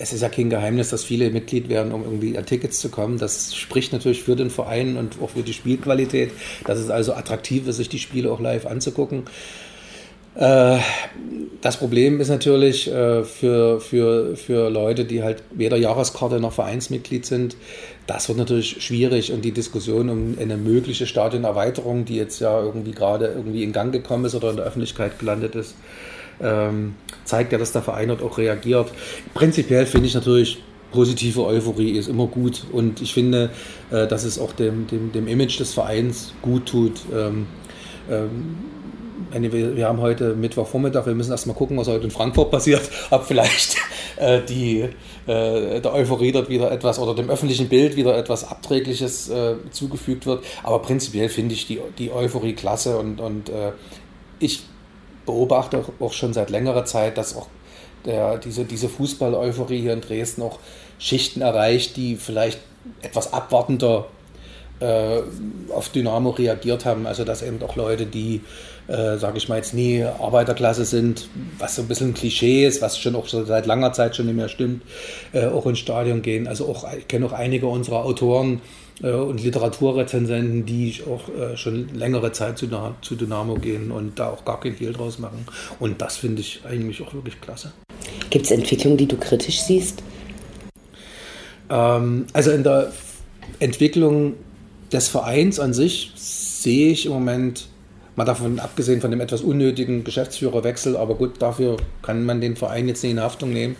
Es 0.00 0.14
ist 0.14 0.22
ja 0.22 0.30
kein 0.30 0.48
Geheimnis, 0.48 0.88
dass 0.88 1.04
viele 1.04 1.30
Mitglied 1.30 1.68
werden, 1.68 1.92
um 1.92 2.02
irgendwie 2.02 2.36
an 2.38 2.46
Tickets 2.46 2.80
zu 2.80 2.88
kommen. 2.88 3.18
Das 3.18 3.54
spricht 3.54 3.92
natürlich 3.92 4.22
für 4.22 4.34
den 4.34 4.48
Verein 4.48 4.96
und 4.96 5.20
auch 5.20 5.30
für 5.30 5.42
die 5.42 5.52
Spielqualität, 5.52 6.30
dass 6.64 6.78
es 6.78 6.88
also 6.88 7.12
attraktiv 7.12 7.68
ist, 7.68 7.76
sich 7.76 7.90
die 7.90 7.98
Spiele 7.98 8.32
auch 8.32 8.40
live 8.40 8.66
anzugucken. 8.66 9.24
Äh, 10.36 10.78
das 11.60 11.76
Problem 11.76 12.18
ist 12.18 12.30
natürlich 12.30 12.90
äh, 12.90 13.24
für, 13.24 13.80
für, 13.80 14.36
für 14.36 14.70
Leute, 14.70 15.04
die 15.04 15.22
halt 15.22 15.42
weder 15.50 15.76
Jahreskarte 15.76 16.40
noch 16.40 16.54
Vereinsmitglied 16.54 17.26
sind, 17.26 17.56
das 18.06 18.28
wird 18.28 18.38
natürlich 18.38 18.82
schwierig 18.82 19.32
und 19.32 19.44
die 19.44 19.52
Diskussion 19.52 20.08
um 20.08 20.36
eine 20.40 20.56
mögliche 20.56 21.06
Stadionerweiterung, 21.06 22.06
die 22.06 22.16
jetzt 22.16 22.40
ja 22.40 22.58
irgendwie 22.60 22.92
gerade 22.92 23.26
irgendwie 23.26 23.62
in 23.62 23.72
Gang 23.72 23.92
gekommen 23.92 24.24
ist 24.24 24.34
oder 24.34 24.50
in 24.50 24.56
der 24.56 24.64
Öffentlichkeit 24.64 25.18
gelandet 25.18 25.54
ist, 25.56 25.74
ähm, 26.42 26.94
zeigt 27.24 27.52
ja, 27.52 27.58
dass 27.58 27.72
der 27.72 27.82
Verein 27.82 28.08
dort 28.08 28.22
auch 28.22 28.38
reagiert. 28.38 28.90
Prinzipiell 29.34 29.86
finde 29.86 30.06
ich 30.08 30.14
natürlich, 30.14 30.62
positive 30.92 31.44
Euphorie 31.44 31.92
ist 31.92 32.08
immer 32.08 32.26
gut 32.26 32.64
und 32.72 33.00
ich 33.00 33.14
finde, 33.14 33.50
äh, 33.90 34.06
dass 34.06 34.24
es 34.24 34.38
auch 34.38 34.52
dem, 34.52 34.86
dem, 34.86 35.12
dem 35.12 35.28
Image 35.28 35.58
des 35.60 35.72
Vereins 35.72 36.32
gut 36.42 36.66
tut. 36.66 37.00
Ähm, 37.14 37.46
ähm, 38.10 38.56
wir, 39.32 39.86
haben 39.86 40.00
heute 40.00 40.34
Mittwochvormittag, 40.34 41.06
wir 41.06 41.14
müssen 41.14 41.30
erstmal 41.30 41.54
gucken, 41.54 41.76
was 41.76 41.88
heute 41.88 42.04
in 42.04 42.10
Frankfurt 42.10 42.50
passiert, 42.50 42.82
ob 43.10 43.24
vielleicht 43.24 43.76
äh, 44.16 44.40
die, 44.42 44.80
äh, 45.26 45.80
der 45.80 45.94
Euphorie 45.94 46.32
dort 46.32 46.48
wieder 46.48 46.72
etwas 46.72 46.98
oder 46.98 47.14
dem 47.14 47.30
öffentlichen 47.30 47.68
Bild 47.68 47.96
wieder 47.96 48.16
etwas 48.16 48.48
Abträgliches 48.48 49.28
äh, 49.28 49.54
zugefügt 49.70 50.26
wird. 50.26 50.44
Aber 50.62 50.80
prinzipiell 50.80 51.28
finde 51.28 51.54
ich 51.54 51.66
die, 51.66 51.80
die 51.98 52.10
Euphorie 52.10 52.54
klasse 52.54 52.98
und, 52.98 53.20
und 53.20 53.50
äh, 53.50 53.72
ich 54.40 54.62
beobachte 55.30 55.84
auch 56.00 56.12
schon 56.12 56.32
seit 56.32 56.50
längerer 56.50 56.84
Zeit, 56.84 57.16
dass 57.16 57.36
auch 57.36 57.46
der, 58.04 58.38
diese, 58.38 58.64
diese 58.64 58.88
Fußball-Euphorie 58.88 59.80
hier 59.80 59.92
in 59.92 60.00
Dresden 60.00 60.42
auch 60.42 60.58
Schichten 60.98 61.40
erreicht, 61.40 61.96
die 61.96 62.16
vielleicht 62.16 62.58
etwas 63.02 63.32
abwartender 63.32 64.06
äh, 64.80 65.20
auf 65.72 65.90
Dynamo 65.90 66.30
reagiert 66.30 66.84
haben. 66.84 67.06
Also 67.06 67.24
dass 67.24 67.42
eben 67.42 67.62
auch 67.62 67.76
Leute, 67.76 68.06
die, 68.06 68.40
äh, 68.88 69.18
sage 69.18 69.38
ich 69.38 69.48
mal 69.48 69.56
jetzt 69.56 69.72
nie 69.72 70.02
Arbeiterklasse 70.02 70.84
sind, 70.84 71.28
was 71.58 71.76
so 71.76 71.82
ein 71.82 71.88
bisschen 71.88 72.08
ein 72.08 72.14
Klischee 72.14 72.66
ist, 72.66 72.82
was 72.82 72.98
schon 72.98 73.14
auch 73.14 73.28
schon 73.28 73.46
seit 73.46 73.66
langer 73.66 73.92
Zeit 73.92 74.16
schon 74.16 74.26
nicht 74.26 74.36
mehr 74.36 74.48
stimmt, 74.48 74.82
äh, 75.32 75.46
auch 75.46 75.66
ins 75.66 75.78
Stadion 75.78 76.22
gehen. 76.22 76.48
Also 76.48 76.66
auch, 76.66 76.86
ich 76.98 77.06
kenne 77.06 77.26
auch 77.26 77.32
einige 77.32 77.66
unserer 77.68 78.04
Autoren, 78.04 78.62
und 79.08 79.42
Literaturrezensenten, 79.42 80.66
die 80.66 81.00
auch 81.06 81.28
äh, 81.28 81.56
schon 81.56 81.88
längere 81.94 82.32
Zeit 82.32 82.58
zu, 82.58 82.68
zu 83.00 83.14
Dynamo 83.14 83.54
gehen 83.54 83.90
und 83.90 84.18
da 84.18 84.28
auch 84.30 84.44
gar 84.44 84.60
kein 84.60 84.74
Hehl 84.74 84.92
draus 84.92 85.18
machen. 85.18 85.46
Und 85.78 86.00
das 86.00 86.18
finde 86.18 86.40
ich 86.42 86.60
eigentlich 86.68 87.00
auch 87.02 87.14
wirklich 87.14 87.40
klasse. 87.40 87.72
Gibt 88.30 88.46
es 88.46 88.50
Entwicklungen, 88.50 88.96
die 88.96 89.06
du 89.06 89.16
kritisch 89.16 89.62
siehst? 89.62 90.02
Ähm, 91.70 92.26
also 92.32 92.50
in 92.50 92.62
der 92.62 92.92
Entwicklung 93.58 94.34
des 94.92 95.08
Vereins 95.08 95.60
an 95.60 95.72
sich 95.72 96.12
sehe 96.16 96.90
ich 96.90 97.06
im 97.06 97.12
Moment, 97.12 97.68
mal 98.16 98.24
davon 98.24 98.58
abgesehen 98.58 99.00
von 99.00 99.10
dem 99.10 99.20
etwas 99.20 99.40
unnötigen 99.40 100.04
Geschäftsführerwechsel, 100.04 100.96
aber 100.96 101.14
gut, 101.14 101.40
dafür 101.40 101.76
kann 102.02 102.24
man 102.24 102.40
den 102.40 102.56
Verein 102.56 102.88
jetzt 102.88 103.02
nicht 103.02 103.12
in 103.12 103.20
Haftung 103.20 103.52
nehmen, 103.52 103.76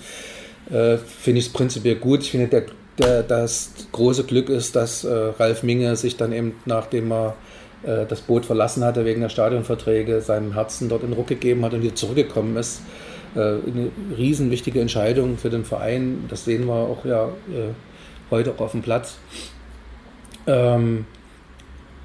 äh, 0.70 0.96
finde 0.96 1.40
ich 1.40 1.46
es 1.46 1.52
prinzipiell 1.52 1.96
gut. 1.96 2.22
Ich 2.22 2.30
finde, 2.30 2.48
der, 2.48 2.66
das 3.00 3.72
große 3.92 4.24
Glück 4.24 4.48
ist, 4.48 4.76
dass 4.76 5.04
äh, 5.04 5.12
Ralf 5.38 5.62
Minge 5.62 5.96
sich 5.96 6.16
dann 6.16 6.32
eben, 6.32 6.54
nachdem 6.64 7.12
er 7.12 7.34
äh, 7.82 8.06
das 8.06 8.20
Boot 8.20 8.46
verlassen 8.46 8.84
hatte 8.84 9.04
wegen 9.04 9.20
der 9.20 9.28
Stadionverträge, 9.28 10.20
seinem 10.20 10.54
Herzen 10.54 10.88
dort 10.88 11.02
in 11.02 11.12
Ruck 11.12 11.28
gegeben 11.28 11.64
hat 11.64 11.74
und 11.74 11.82
wieder 11.82 11.94
zurückgekommen 11.94 12.56
ist. 12.56 12.82
Äh, 13.34 13.38
eine 13.38 13.90
riesen 14.16 14.50
wichtige 14.50 14.80
Entscheidung 14.80 15.38
für 15.38 15.50
den 15.50 15.64
Verein. 15.64 16.24
Das 16.28 16.44
sehen 16.44 16.66
wir 16.66 16.74
auch 16.74 17.04
ja 17.04 17.30
heute 18.30 18.52
auch 18.52 18.60
auf 18.60 18.72
dem 18.72 18.82
Platz. 18.82 19.18
Ähm, 20.46 21.06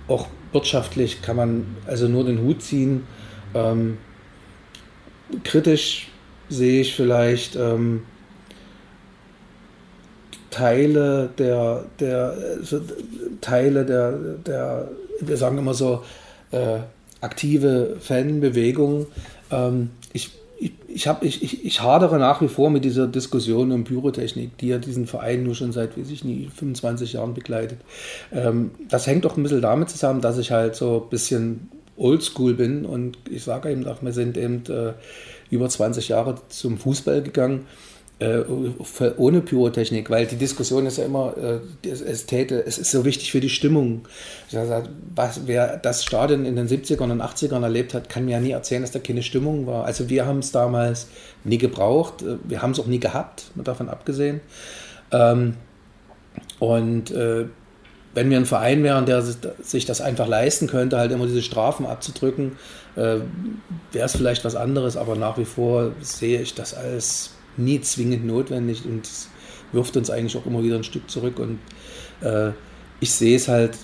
auch 0.07 0.27
wirtschaftlich 0.51 1.21
kann 1.21 1.35
man 1.35 1.77
also 1.87 2.07
nur 2.07 2.25
den 2.25 2.41
Hut 2.41 2.61
ziehen. 2.61 3.07
Ähm, 3.53 3.97
kritisch 5.43 6.09
sehe 6.49 6.81
ich 6.81 6.95
vielleicht 6.95 7.55
ähm, 7.55 8.03
Teile 10.55 11.29
der, 11.37 11.83
der 11.99 12.33
so 12.63 12.79
Teile 13.41 13.85
der, 13.85 14.11
der, 14.45 14.87
wir 15.19 15.35
sagen 15.35 15.57
immer 15.57 15.73
so, 15.73 16.01
äh, 16.51 16.79
aktive 17.19 17.97
Fanbewegung. 17.99 19.07
Ähm, 19.51 19.89
ich, 20.13 20.31
ich, 20.57 20.71
ich, 20.87 21.07
hab, 21.09 21.23
ich, 21.23 21.43
ich, 21.43 21.65
ich 21.65 21.81
hadere 21.81 22.17
nach 22.19 22.41
wie 22.41 22.47
vor 22.47 22.69
mit 22.69 22.85
dieser 22.85 23.05
Diskussion 23.05 23.73
um 23.73 23.83
Pyrotechnik, 23.83 24.57
die 24.59 24.69
ja 24.69 24.77
diesen 24.77 25.07
Verein 25.07 25.43
nur 25.43 25.55
schon 25.55 25.73
seit, 25.73 25.97
weiß 25.97 26.09
ich 26.09 26.23
nicht, 26.23 26.53
25 26.53 27.11
Jahren 27.13 27.33
begleitet. 27.33 27.79
Ähm, 28.31 28.71
das 28.87 29.07
hängt 29.07 29.25
doch 29.25 29.35
ein 29.35 29.43
bisschen 29.43 29.61
damit 29.61 29.89
zusammen, 29.89 30.21
dass 30.21 30.37
ich 30.37 30.51
halt 30.51 30.75
so 30.75 31.03
ein 31.03 31.09
bisschen 31.09 31.69
oldschool 31.97 32.53
bin 32.53 32.85
und 32.85 33.17
ich 33.29 33.43
sage 33.43 33.71
eben 33.71 33.85
auch, 33.87 34.01
wir 34.01 34.13
sind 34.13 34.37
eben 34.37 34.63
äh, 34.69 34.93
über 35.49 35.67
20 35.67 36.07
Jahre 36.07 36.35
zum 36.47 36.77
Fußball 36.77 37.23
gegangen 37.23 37.65
äh, 38.17 38.43
ohne 39.17 39.41
Pyrotechnik, 39.41 40.09
weil 40.09 40.25
die 40.25 40.37
Diskussion 40.37 40.85
ist 40.85 40.97
ja 40.97 41.03
immer, 41.03 41.33
äh, 41.37 41.89
es, 41.89 42.25
täte, 42.25 42.65
es 42.65 42.77
ist 42.77 42.91
so 42.91 43.03
wichtig 43.03 43.31
für 43.31 43.41
die 43.41 43.49
Stimmung. 43.49 44.07
Was, 45.15 45.41
wer 45.47 45.75
das 45.75 46.05
Stadion 46.05 46.45
in 46.45 46.55
den 46.55 46.69
70ern 46.69 47.11
und 47.11 47.21
80ern 47.21 47.61
erlebt 47.61 47.93
hat, 47.93 48.07
kann 48.07 48.23
mir 48.23 48.31
ja 48.31 48.39
nie 48.39 48.51
erzählen, 48.51 48.83
dass 48.83 48.91
da 48.91 48.99
keine 48.99 49.21
Stimmung 49.21 49.67
war. 49.67 49.83
Also 49.83 50.07
wir 50.09 50.25
haben 50.25 50.39
es 50.39 50.53
damals 50.53 51.07
nie 51.43 51.57
gebraucht, 51.57 52.21
äh, 52.21 52.37
wir 52.45 52.61
haben 52.61 52.71
es 52.71 52.79
auch 52.79 52.87
nie 52.87 53.01
gehabt, 53.01 53.51
davon 53.55 53.89
abgesehen. 53.89 54.39
Ähm, 55.11 55.55
und 56.59 57.13
wenn 57.13 58.29
wir 58.29 58.37
ein 58.37 58.45
Verein 58.45 58.83
wären, 58.83 59.05
der 59.05 59.21
sich 59.21 59.85
das 59.85 59.99
einfach 60.01 60.27
leisten 60.27 60.67
könnte, 60.67 60.97
halt 60.97 61.11
immer 61.11 61.25
diese 61.25 61.41
Strafen 61.41 61.85
abzudrücken, 61.85 62.53
wäre 62.95 63.25
es 63.93 64.15
vielleicht 64.15 64.43
was 64.45 64.55
anderes, 64.55 64.97
aber 64.97 65.15
nach 65.15 65.37
wie 65.37 65.45
vor 65.45 65.91
sehe 66.01 66.41
ich 66.41 66.53
das 66.55 66.73
als 66.73 67.34
nie 67.57 67.81
zwingend 67.81 68.25
notwendig 68.25 68.85
und 68.85 69.09
wirft 69.71 69.97
uns 69.97 70.09
eigentlich 70.09 70.37
auch 70.37 70.45
immer 70.45 70.63
wieder 70.63 70.75
ein 70.75 70.83
Stück 70.83 71.09
zurück. 71.09 71.39
Und 71.39 71.59
äh, 72.21 72.51
ich 72.99 73.11
sehe 73.11 73.35
es 73.35 73.47
halt 73.47 73.77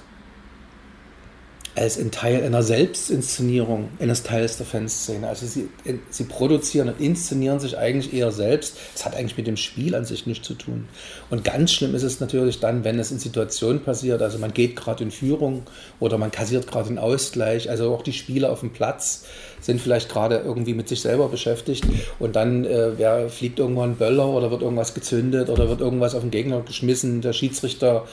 als 1.76 1.98
ein 1.98 2.12
Teil 2.12 2.44
einer 2.44 2.64
Selbstinszenierung 2.64 3.90
eines 4.00 4.24
Teils 4.24 4.58
der 4.58 4.66
Fanszene. 4.66 5.28
Also 5.28 5.46
sie, 5.46 5.70
sie 6.10 6.24
produzieren 6.26 6.90
und 6.90 7.00
inszenieren 7.00 7.60
sich 7.60 7.78
eigentlich 7.78 8.14
eher 8.14 8.32
selbst. 8.32 8.76
Das 8.94 9.06
hat 9.06 9.16
eigentlich 9.16 9.38
mit 9.38 9.48
dem 9.48 9.58
Spiel 9.58 9.96
an 9.96 10.04
sich 10.04 10.28
nichts 10.28 10.46
zu 10.46 10.54
tun. 10.54 10.88
Und 11.30 11.44
ganz 11.46 11.72
schlimm 11.72 11.96
ist 11.96 12.04
es 12.04 12.20
natürlich 12.20 12.60
dann, 12.60 12.84
wenn 12.84 13.00
es 13.00 13.12
in 13.12 13.20
Situationen 13.20 13.82
passiert, 13.82 14.22
also 14.22 14.38
man 14.38 14.54
geht 14.54 14.76
gerade 14.76 15.04
in 15.04 15.12
Führung 15.12 15.64
oder 16.00 16.18
man 16.18 16.32
kassiert 16.32 16.68
gerade 16.68 16.90
einen 16.90 17.00
Ausgleich, 17.00 17.70
also 17.70 17.94
auch 17.94 18.04
die 18.04 18.14
Spieler 18.14 18.52
auf 18.52 18.60
dem 18.60 18.74
Platz 18.74 19.24
sind 19.62 19.80
vielleicht 19.80 20.10
gerade 20.10 20.38
irgendwie 20.38 20.74
mit 20.74 20.90
sich 20.90 21.02
selber 21.02 21.30
beschäftigt 21.30 21.86
und 22.20 22.36
dann 22.36 22.66
äh, 22.66 22.98
wer, 22.98 23.30
fliegt 23.30 23.60
irgendwann 23.60 23.92
ein 23.92 23.96
Böller 23.96 24.28
oder 24.28 24.52
wird 24.52 24.62
irgendwas 24.62 24.94
gezündet 24.94 25.50
oder 25.50 25.70
wird 25.70 25.82
irgendwas 25.82 26.16
auf 26.16 26.22
den 26.22 26.32
Gegner 26.32 26.62
geschmissen, 26.62 27.22
der 27.22 27.34
Schiedsrichter 27.34 28.08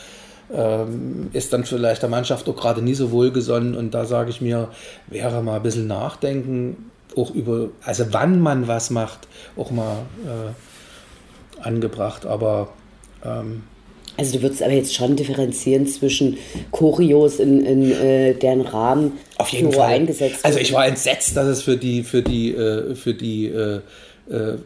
ähm, 0.53 1.29
ist 1.33 1.53
dann 1.53 1.65
vielleicht 1.65 2.03
der 2.03 2.09
Mannschaft 2.09 2.49
auch 2.49 2.57
gerade 2.57 2.83
nie 2.83 2.95
so 2.95 3.11
wohlgesonnen. 3.11 3.75
Und 3.77 3.93
da 3.93 4.05
sage 4.05 4.31
ich 4.31 4.41
mir, 4.41 4.69
wäre 5.07 5.43
mal 5.43 5.57
ein 5.57 5.63
bisschen 5.63 5.87
nachdenken, 5.87 6.91
auch 7.17 7.35
über, 7.35 7.69
also 7.85 8.07
wann 8.11 8.41
man 8.41 8.69
was 8.69 8.91
macht, 8.91 9.29
auch 9.57 9.71
mal 9.71 10.07
äh, 10.25 11.63
angebracht. 11.63 12.27
Aber 12.27 12.69
ähm, 13.25 13.63
Also 14.17 14.37
du 14.37 14.43
würdest 14.43 14.63
aber 14.63 14.73
jetzt 14.73 14.95
schon 14.95 15.17
differenzieren 15.17 15.87
zwischen 15.87 16.39
Choreos, 16.71 17.41
in, 17.41 17.65
in 17.65 17.91
äh, 17.93 18.35
deren 18.35 18.63
Rahmen 18.63 19.13
Auf 19.37 19.49
jeden 19.49 19.73
Fall. 19.73 19.93
eingesetzt 19.93 20.45
also 20.45 20.59
ich 20.59 20.73
war 20.73 20.87
entsetzt, 20.87 21.37
dass 21.37 21.47
es 21.47 21.63
für 21.63 21.77
die, 21.77 22.03
für 22.05 22.23
die, 22.23 22.55
äh, 22.55 22.95
für 22.95 23.15
die, 23.15 23.47
äh, 23.47 23.81
äh, 24.31 24.35
äh, 24.35 24.59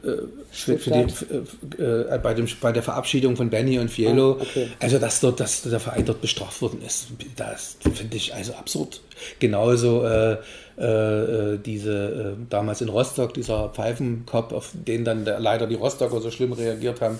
für, 0.50 0.76
für 0.76 0.90
die 0.90 1.80
äh, 1.80 2.14
äh, 2.14 2.18
bei, 2.18 2.34
dem, 2.34 2.48
bei 2.60 2.72
der 2.72 2.82
Verabschiedung 2.82 3.36
von 3.36 3.48
Benny 3.48 3.78
und 3.78 3.90
Fiello, 3.90 4.38
Ah, 4.40 4.42
okay. 4.42 4.68
also 4.80 4.98
dass 4.98 5.20
dort, 5.20 5.38
dass 5.38 5.62
der 5.62 5.78
Verein 5.78 6.04
dort 6.04 6.20
bestraft 6.20 6.60
worden 6.62 6.82
ist, 6.84 7.08
das 7.36 7.76
finde 7.94 8.16
ich 8.16 8.34
also 8.34 8.54
absurd. 8.54 9.02
Genauso 9.38 10.04
äh, 10.04 10.32
äh, 10.76 11.58
diese 11.64 12.36
damals 12.50 12.80
in 12.80 12.88
Rostock, 12.88 13.34
dieser 13.34 13.68
Pfeifenkopf, 13.68 14.52
auf 14.52 14.70
den 14.72 15.04
dann 15.04 15.24
der, 15.24 15.38
leider 15.38 15.68
die 15.68 15.76
Rostocker 15.76 16.20
so 16.20 16.30
schlimm 16.30 16.52
reagiert 16.52 17.00
haben, 17.00 17.18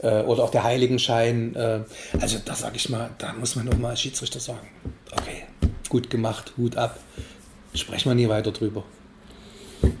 oder 0.00 0.42
auch 0.42 0.50
der 0.50 0.64
Heiligenschein. 0.64 1.54
Also 2.20 2.38
da 2.44 2.56
sage 2.56 2.74
ich 2.74 2.88
mal, 2.88 3.10
da 3.18 3.32
muss 3.34 3.54
man 3.54 3.68
auch 3.68 3.78
mal 3.78 3.90
als 3.90 4.00
Schiedsrichter 4.00 4.40
sagen, 4.40 4.66
okay, 5.12 5.44
gut 5.88 6.10
gemacht, 6.10 6.54
Hut 6.56 6.76
ab, 6.76 6.98
sprechen 7.72 8.10
wir 8.10 8.16
nie 8.16 8.28
weiter 8.28 8.50
drüber. 8.50 8.82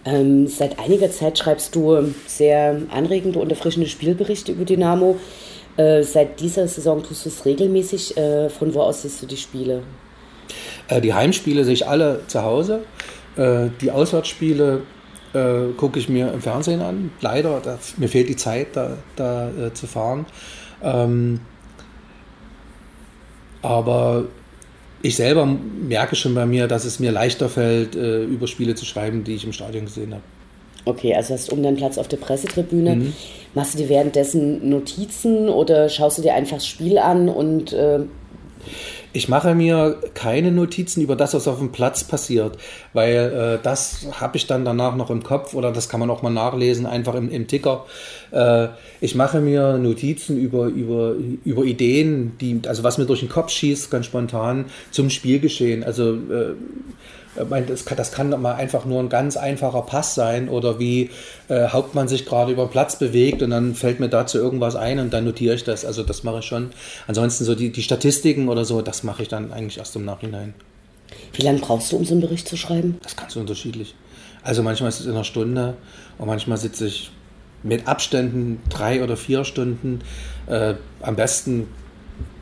Ähm, 0.04 0.46
seit 0.46 0.78
einiger 0.78 1.10
Zeit 1.10 1.38
schreibst 1.38 1.74
du 1.74 2.12
sehr 2.26 2.82
anregende 2.90 3.38
und 3.38 3.50
erfrischende 3.50 3.88
Spielberichte 3.88 4.52
über 4.52 4.64
Dynamo. 4.64 5.16
Äh, 5.76 6.02
seit 6.02 6.40
dieser 6.40 6.68
Saison 6.68 7.02
tust 7.02 7.24
du 7.24 7.28
es 7.28 7.44
regelmäßig. 7.44 8.16
Äh, 8.16 8.50
von 8.50 8.74
wo 8.74 8.80
aus 8.80 9.02
siehst 9.02 9.22
du 9.22 9.26
die 9.26 9.36
Spiele? 9.36 9.82
Äh, 10.88 11.00
die 11.00 11.14
Heimspiele 11.14 11.64
sehe 11.64 11.74
ich 11.74 11.88
alle 11.88 12.20
zu 12.26 12.42
Hause. 12.42 12.80
Äh, 13.36 13.70
die 13.80 13.90
Auswärtsspiele 13.90 14.82
äh, 15.32 15.72
gucke 15.76 15.98
ich 15.98 16.08
mir 16.08 16.32
im 16.32 16.40
Fernsehen 16.40 16.82
an. 16.82 17.10
Leider, 17.20 17.60
da, 17.60 17.78
mir 17.96 18.08
fehlt 18.08 18.28
die 18.28 18.36
Zeit, 18.36 18.68
da, 18.74 18.98
da 19.16 19.48
äh, 19.50 19.72
zu 19.72 19.86
fahren. 19.86 20.26
Ähm, 20.82 21.40
aber 23.62 24.24
ich 25.02 25.16
selber 25.16 25.46
merke 25.46 26.16
schon 26.16 26.34
bei 26.34 26.46
mir, 26.46 26.68
dass 26.68 26.84
es 26.84 27.00
mir 27.00 27.12
leichter 27.12 27.48
fällt, 27.48 27.96
äh, 27.96 28.22
über 28.22 28.46
Spiele 28.46 28.74
zu 28.74 28.84
schreiben, 28.84 29.24
die 29.24 29.34
ich 29.34 29.44
im 29.44 29.52
Stadion 29.52 29.84
gesehen 29.84 30.12
habe. 30.12 30.22
Okay, 30.84 31.14
also 31.14 31.34
hast 31.34 31.50
du 31.50 31.56
um 31.56 31.62
deinen 31.62 31.76
Platz 31.76 31.98
auf 31.98 32.08
der 32.08 32.16
Pressetribüne. 32.16 33.12
Machst 33.54 33.74
du 33.74 33.78
dir 33.78 33.88
währenddessen 33.88 34.68
Notizen 34.68 35.48
oder 35.48 35.88
schaust 35.88 36.18
du 36.18 36.22
dir 36.22 36.34
einfach 36.34 36.56
das 36.56 36.66
Spiel 36.66 36.98
an 36.98 37.28
und 37.28 37.72
äh, 37.72 38.00
Ich 39.14 39.28
mache 39.28 39.54
mir 39.54 39.98
keine 40.14 40.50
Notizen 40.52 41.02
über 41.02 41.16
das, 41.16 41.34
was 41.34 41.46
auf 41.46 41.58
dem 41.58 41.70
Platz 41.70 42.02
passiert, 42.04 42.56
weil 42.94 43.58
äh, 43.58 43.62
das 43.62 44.06
habe 44.20 44.38
ich 44.38 44.46
dann 44.46 44.64
danach 44.64 44.96
noch 44.96 45.10
im 45.10 45.22
Kopf 45.22 45.54
oder 45.54 45.70
das 45.70 45.88
kann 45.90 46.00
man 46.00 46.08
auch 46.08 46.22
mal 46.22 46.30
nachlesen, 46.30 46.86
einfach 46.86 47.14
im, 47.14 47.30
im 47.30 47.46
Ticker. 47.46 47.84
Äh, 48.30 48.68
ich 49.00 49.14
mache 49.14 49.40
mir 49.40 49.76
Notizen 49.76 50.38
über, 50.38 50.66
über, 50.66 51.14
über 51.44 51.64
Ideen, 51.64 52.38
die, 52.40 52.60
also 52.66 52.84
was 52.84 52.96
mir 52.96 53.04
durch 53.04 53.20
den 53.20 53.28
Kopf 53.28 53.50
schießt, 53.50 53.90
ganz 53.90 54.06
spontan 54.06 54.66
zum 54.90 55.10
Spielgeschehen. 55.10 55.84
Also 55.84 56.14
äh, 56.14 56.54
das, 57.34 57.84
kann, 57.84 57.96
das 57.96 58.12
kann 58.12 58.28
mal 58.40 58.54
einfach 58.54 58.84
nur 58.84 59.00
ein 59.00 59.08
ganz 59.08 59.36
einfacher 59.36 59.82
Pass 59.82 60.14
sein 60.14 60.48
oder 60.48 60.78
wie 60.78 61.10
äh, 61.48 61.68
Hauptmann 61.68 62.08
sich 62.08 62.26
gerade 62.26 62.52
über 62.52 62.66
den 62.66 62.70
Platz 62.70 62.98
bewegt 62.98 63.42
und 63.42 63.50
dann 63.50 63.74
fällt 63.74 64.00
mir 64.00 64.08
dazu 64.08 64.38
irgendwas 64.38 64.76
ein 64.76 64.98
und 64.98 65.12
dann 65.12 65.24
notiere 65.24 65.54
ich 65.54 65.64
das. 65.64 65.84
Also 65.84 66.02
das 66.02 66.24
mache 66.24 66.40
ich 66.40 66.44
schon. 66.44 66.70
Ansonsten 67.06 67.44
so 67.44 67.54
die, 67.54 67.70
die 67.70 67.82
Statistiken 67.82 68.48
oder 68.48 68.64
so, 68.64 68.82
das 68.82 69.02
mache 69.02 69.22
ich 69.22 69.28
dann 69.28 69.52
eigentlich 69.52 69.78
erst 69.78 69.96
im 69.96 70.04
Nachhinein. 70.04 70.54
wie 71.32 71.42
lange 71.42 71.60
brauchst 71.60 71.92
du, 71.92 71.96
um 71.96 72.04
so 72.04 72.12
einen 72.12 72.20
Bericht 72.20 72.48
zu 72.48 72.56
schreiben? 72.56 72.98
Das 73.02 73.12
ist 73.12 73.18
ganz 73.18 73.36
unterschiedlich. 73.36 73.94
Also 74.42 74.62
manchmal 74.62 74.88
ist 74.88 75.00
es 75.00 75.06
in 75.06 75.12
einer 75.12 75.24
Stunde 75.24 75.74
und 76.18 76.26
manchmal 76.26 76.58
sitze 76.58 76.86
ich 76.86 77.10
mit 77.62 77.86
Abständen 77.86 78.60
drei 78.68 79.02
oder 79.02 79.16
vier 79.16 79.44
Stunden. 79.44 80.00
Äh, 80.46 80.74
am 81.00 81.16
besten 81.16 81.68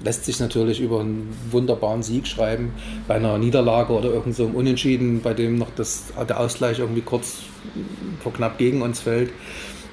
lässt 0.03 0.25
sich 0.25 0.41
natürlich 0.41 0.81
über 0.81 1.01
einen 1.01 1.29
wunderbaren 1.51 2.03
Sieg 2.03 2.27
schreiben, 2.27 2.73
bei 3.07 3.17
einer 3.17 3.39
Niederlage 3.39 3.93
oder 3.93 4.11
irgend 4.11 4.35
so 4.35 4.47
einem 4.47 4.55
Unentschieden, 4.55 5.21
bei 5.21 5.35
dem 5.35 5.57
noch 5.57 5.71
das, 5.77 6.05
der 6.29 6.41
Ausgleich 6.41 6.79
irgendwie 6.79 7.03
kurz 7.03 7.39
vor 8.23 8.33
knapp 8.33 8.59
gegen 8.59 8.83
uns 8.83 9.01
fällt. 9.01 9.31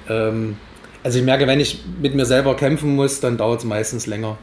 Ähm, 0.08 0.56
also 1.02 1.18
ich 1.18 1.24
merke, 1.24 1.46
wenn 1.46 1.60
ich 1.60 1.80
mit 2.00 2.14
mir 2.14 2.26
selber 2.26 2.56
kämpfen 2.56 2.96
muss, 2.96 3.20
dann 3.20 3.36
dauert 3.36 3.60
es 3.60 3.64
meistens 3.64 4.06
länger. 4.06 4.38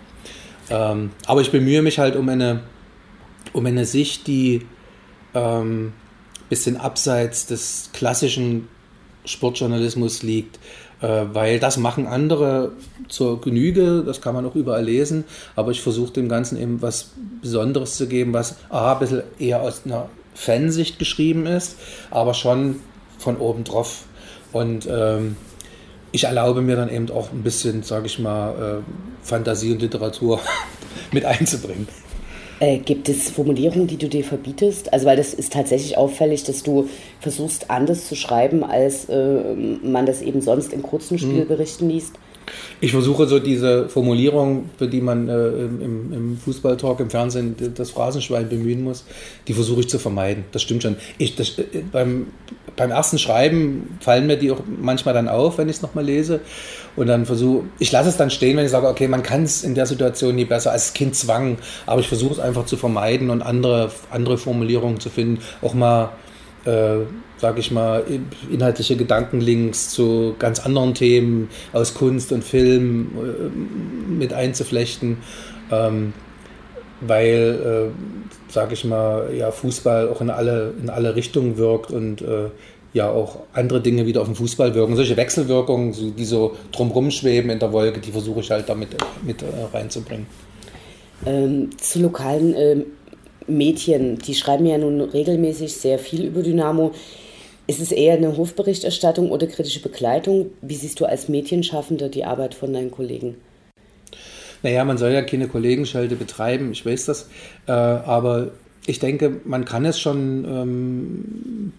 Ähm, 0.70 1.12
aber 1.26 1.42
ich 1.42 1.52
bemühe 1.52 1.82
mich 1.82 2.00
halt 2.00 2.16
um 2.16 2.30
eine, 2.30 2.62
um 3.54 3.66
eine 3.66 3.86
Sicht, 3.86 4.28
die 4.28 4.66
ähm, 5.34 5.94
bisschen 6.50 6.78
abseits 6.78 7.48
des 7.48 7.90
klassischen 7.94 8.68
Sportjournalismus 9.26 10.24
liegt, 10.24 10.60
weil 11.02 11.60
das 11.60 11.78
machen 11.78 12.08
andere 12.08 12.72
zur 13.08 13.42
Genüge, 13.42 14.04
das 14.06 14.22
kann 14.22 14.34
man 14.34 14.46
auch 14.46 14.56
überall 14.56 14.84
lesen, 14.84 15.26
aber 15.56 15.72
ich 15.72 15.82
versuche 15.82 16.14
dem 16.14 16.30
Ganzen 16.30 16.60
eben 16.60 16.82
was 16.82 17.12
Besonderes 17.42 17.96
zu 17.96 18.08
geben, 18.08 18.34
was 18.34 18.56
A, 18.70 18.94
ein 18.94 19.00
bisschen 19.00 19.24
eher 19.40 19.62
aus 19.62 19.82
einer 19.86 20.10
Fansicht 20.34 21.00
geschrieben 21.00 21.46
ist, 21.46 21.78
aber 22.12 22.34
schon 22.34 22.80
von 23.18 23.38
oben 23.38 23.64
drauf. 23.64 24.04
Und 24.52 24.88
ähm, 24.90 25.36
ich 26.12 26.26
erlaube 26.26 26.62
mir 26.62 26.76
dann 26.76 26.90
eben 26.90 27.10
auch 27.12 27.32
ein 27.32 27.44
bisschen, 27.44 27.84
sage 27.84 28.06
ich 28.06 28.20
mal, 28.20 28.82
äh, 28.84 29.26
Fantasie 29.26 29.74
und 29.74 29.82
Literatur 29.82 30.40
mit 31.12 31.26
einzubringen. 31.26 31.88
Äh, 32.60 32.78
gibt 32.78 33.10
es 33.10 33.30
Formulierungen, 33.30 33.88
die 33.88 33.98
du 33.98 34.08
dir 34.08 34.24
verbietest? 34.24 34.94
Also, 34.94 35.06
weil 35.06 35.18
das 35.18 35.34
ist 35.34 35.52
tatsächlich 35.52 35.98
auffällig, 35.98 36.44
dass 36.46 36.64
du 36.64 36.88
versuchst, 37.20 37.70
anders 37.70 38.08
zu 38.08 38.16
schreiben, 38.16 38.64
als 38.64 39.10
äh, 39.10 39.56
man 39.84 40.06
das 40.06 40.22
eben 40.22 40.42
sonst 40.42 40.72
in 40.72 40.82
kurzen 40.82 41.20
Spielberichten 41.20 41.90
liest. 41.90 42.14
Ich 42.82 42.92
versuche 42.92 43.28
so 43.28 43.40
diese 43.40 43.90
Formulierung, 43.90 44.70
für 44.78 44.88
die 44.88 45.02
man 45.02 45.30
äh, 45.30 45.48
im, 45.48 46.14
im 46.14 46.38
Fußballtalk, 46.38 47.00
im 47.00 47.10
Fernsehen 47.10 47.56
das 47.76 47.92
Phrasenschwein 47.92 48.50
bemühen 48.50 48.84
muss, 48.84 49.06
die 49.48 49.54
versuche 49.54 49.82
ich 49.82 49.90
zu 49.90 50.00
vermeiden. 50.00 50.46
Das 50.52 50.62
stimmt 50.62 50.84
schon. 50.84 50.98
Ich, 51.18 51.36
das, 51.36 51.58
äh, 51.58 51.84
beim, 51.92 52.28
beim 52.76 52.92
ersten 52.92 53.18
Schreiben 53.18 53.98
fallen 54.00 54.28
mir 54.28 54.38
die 54.38 54.52
auch 54.52 54.62
manchmal 54.82 55.14
dann 55.14 55.28
auf, 55.28 55.58
wenn 55.58 55.70
ich 55.70 55.78
es 55.78 55.82
nochmal 55.82 56.06
lese. 56.06 56.42
Und 56.96 57.08
dann 57.08 57.26
versuche, 57.26 57.66
ich 57.80 57.92
lasse 57.92 58.10
es 58.10 58.18
dann 58.18 58.30
stehen, 58.30 58.58
wenn 58.58 58.66
ich 58.66 58.72
sage, 58.72 58.88
okay, 58.88 59.08
man 59.08 59.24
kann 59.24 59.44
es 59.44 59.64
in 59.64 59.76
der 59.76 59.86
Situation 59.86 60.36
nie 60.36 60.46
besser 60.46 60.72
als 60.72 60.94
Kind 60.94 61.16
zwang, 61.16 61.58
aber 61.86 62.02
ich 62.02 62.08
versuche 62.08 62.34
es 62.34 62.40
einfach 62.40 62.66
zu 62.66 62.78
vermeiden 62.78 63.30
und 63.30 63.42
andere, 63.42 63.92
andere 64.12 64.38
Formulierungen 64.38 65.00
zu 65.00 65.10
finden. 65.10 65.42
Auch 65.62 65.74
mal 65.74 66.12
äh, 66.66 67.00
sage 67.38 67.60
ich 67.60 67.72
mal, 67.72 68.04
inhaltliche 68.50 68.96
Gedankenlinks 68.96 69.90
zu 69.90 70.36
ganz 70.40 70.60
anderen 70.60 70.94
Themen 70.94 71.50
aus 71.74 71.94
Kunst 71.94 72.32
und 72.32 72.44
Film 72.44 73.12
äh, 73.18 74.12
mit 74.12 74.34
einzuflechten, 74.34 75.18
ähm, 75.72 76.14
weil, 77.02 77.92
äh, 77.92 78.52
sage 78.52 78.74
ich 78.74 78.86
mal, 78.86 79.34
ja, 79.38 79.52
Fußball 79.52 80.10
auch 80.10 80.22
in 80.22 80.30
alle, 80.30 80.74
in 80.82 80.90
alle 80.90 81.16
Richtungen 81.16 81.58
wirkt 81.58 81.92
und 81.92 82.22
äh, 82.22 82.50
ja 82.94 83.10
auch 83.10 83.40
andere 83.54 83.82
Dinge 83.82 84.06
wieder 84.06 84.22
auf 84.22 84.28
den 84.28 84.36
Fußball 84.36 84.74
wirken. 84.74 84.96
Solche 84.96 85.18
Wechselwirkungen, 85.18 85.94
die 86.16 86.26
so 86.26 86.56
drumrum 86.72 87.12
schweben 87.12 87.50
in 87.50 87.60
der 87.60 87.74
Wolke, 87.74 88.00
die 88.00 88.12
versuche 88.12 88.40
ich 88.40 88.50
halt 88.50 88.70
damit 88.70 88.90
mit 89.24 89.42
äh, 89.42 89.46
reinzubringen. 89.74 90.26
Ähm, 91.26 91.70
zu 91.78 92.02
lokalen 92.02 92.56
ähm, 92.58 92.86
Medien, 93.48 94.18
die 94.18 94.34
schreiben 94.34 94.66
ja 94.66 94.78
nun 94.78 95.02
regelmäßig 95.02 95.74
sehr 95.76 96.00
viel 96.00 96.26
über 96.26 96.42
Dynamo. 96.42 96.94
Ist 97.68 97.80
es 97.80 97.92
eher 97.92 98.16
eine 98.16 98.38
Hofberichterstattung 98.38 99.32
oder 99.32 99.48
kritische 99.48 99.82
Begleitung? 99.82 100.52
Wie 100.62 100.76
siehst 100.76 101.00
du 101.00 101.06
als 101.06 101.30
Medienschaffender 101.30 102.10
die 102.10 102.24
Arbeit 102.24 102.54
von 102.54 102.72
deinen 102.72 102.92
Kollegen? 102.92 103.36
Naja, 104.62 104.86
man 104.86 104.98
soll 104.98 105.12
ja 105.12 105.22
keine 105.24 105.48
Kollegenschelte 105.48 106.16
betreiben, 106.16 106.72
ich 106.72 106.86
weiß 106.86 107.06
das. 107.06 107.30
Äh, 107.68 107.72
aber 107.72 108.52
ich 108.86 109.00
denke, 109.00 109.42
man 109.46 109.66
kann 109.66 109.86
es 109.86 110.00
schon. 110.00 110.46
Ähm, 110.46 111.74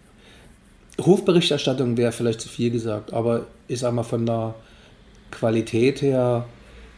Hofberichterstattung 0.98 1.98
wäre 1.98 2.10
vielleicht 2.10 2.40
zu 2.40 2.48
viel 2.48 2.70
gesagt, 2.70 3.12
aber 3.12 3.46
ich 3.68 3.80
sag 3.80 3.92
mal, 3.92 4.02
von 4.02 4.24
der 4.24 4.54
Qualität 5.30 6.00
her 6.00 6.46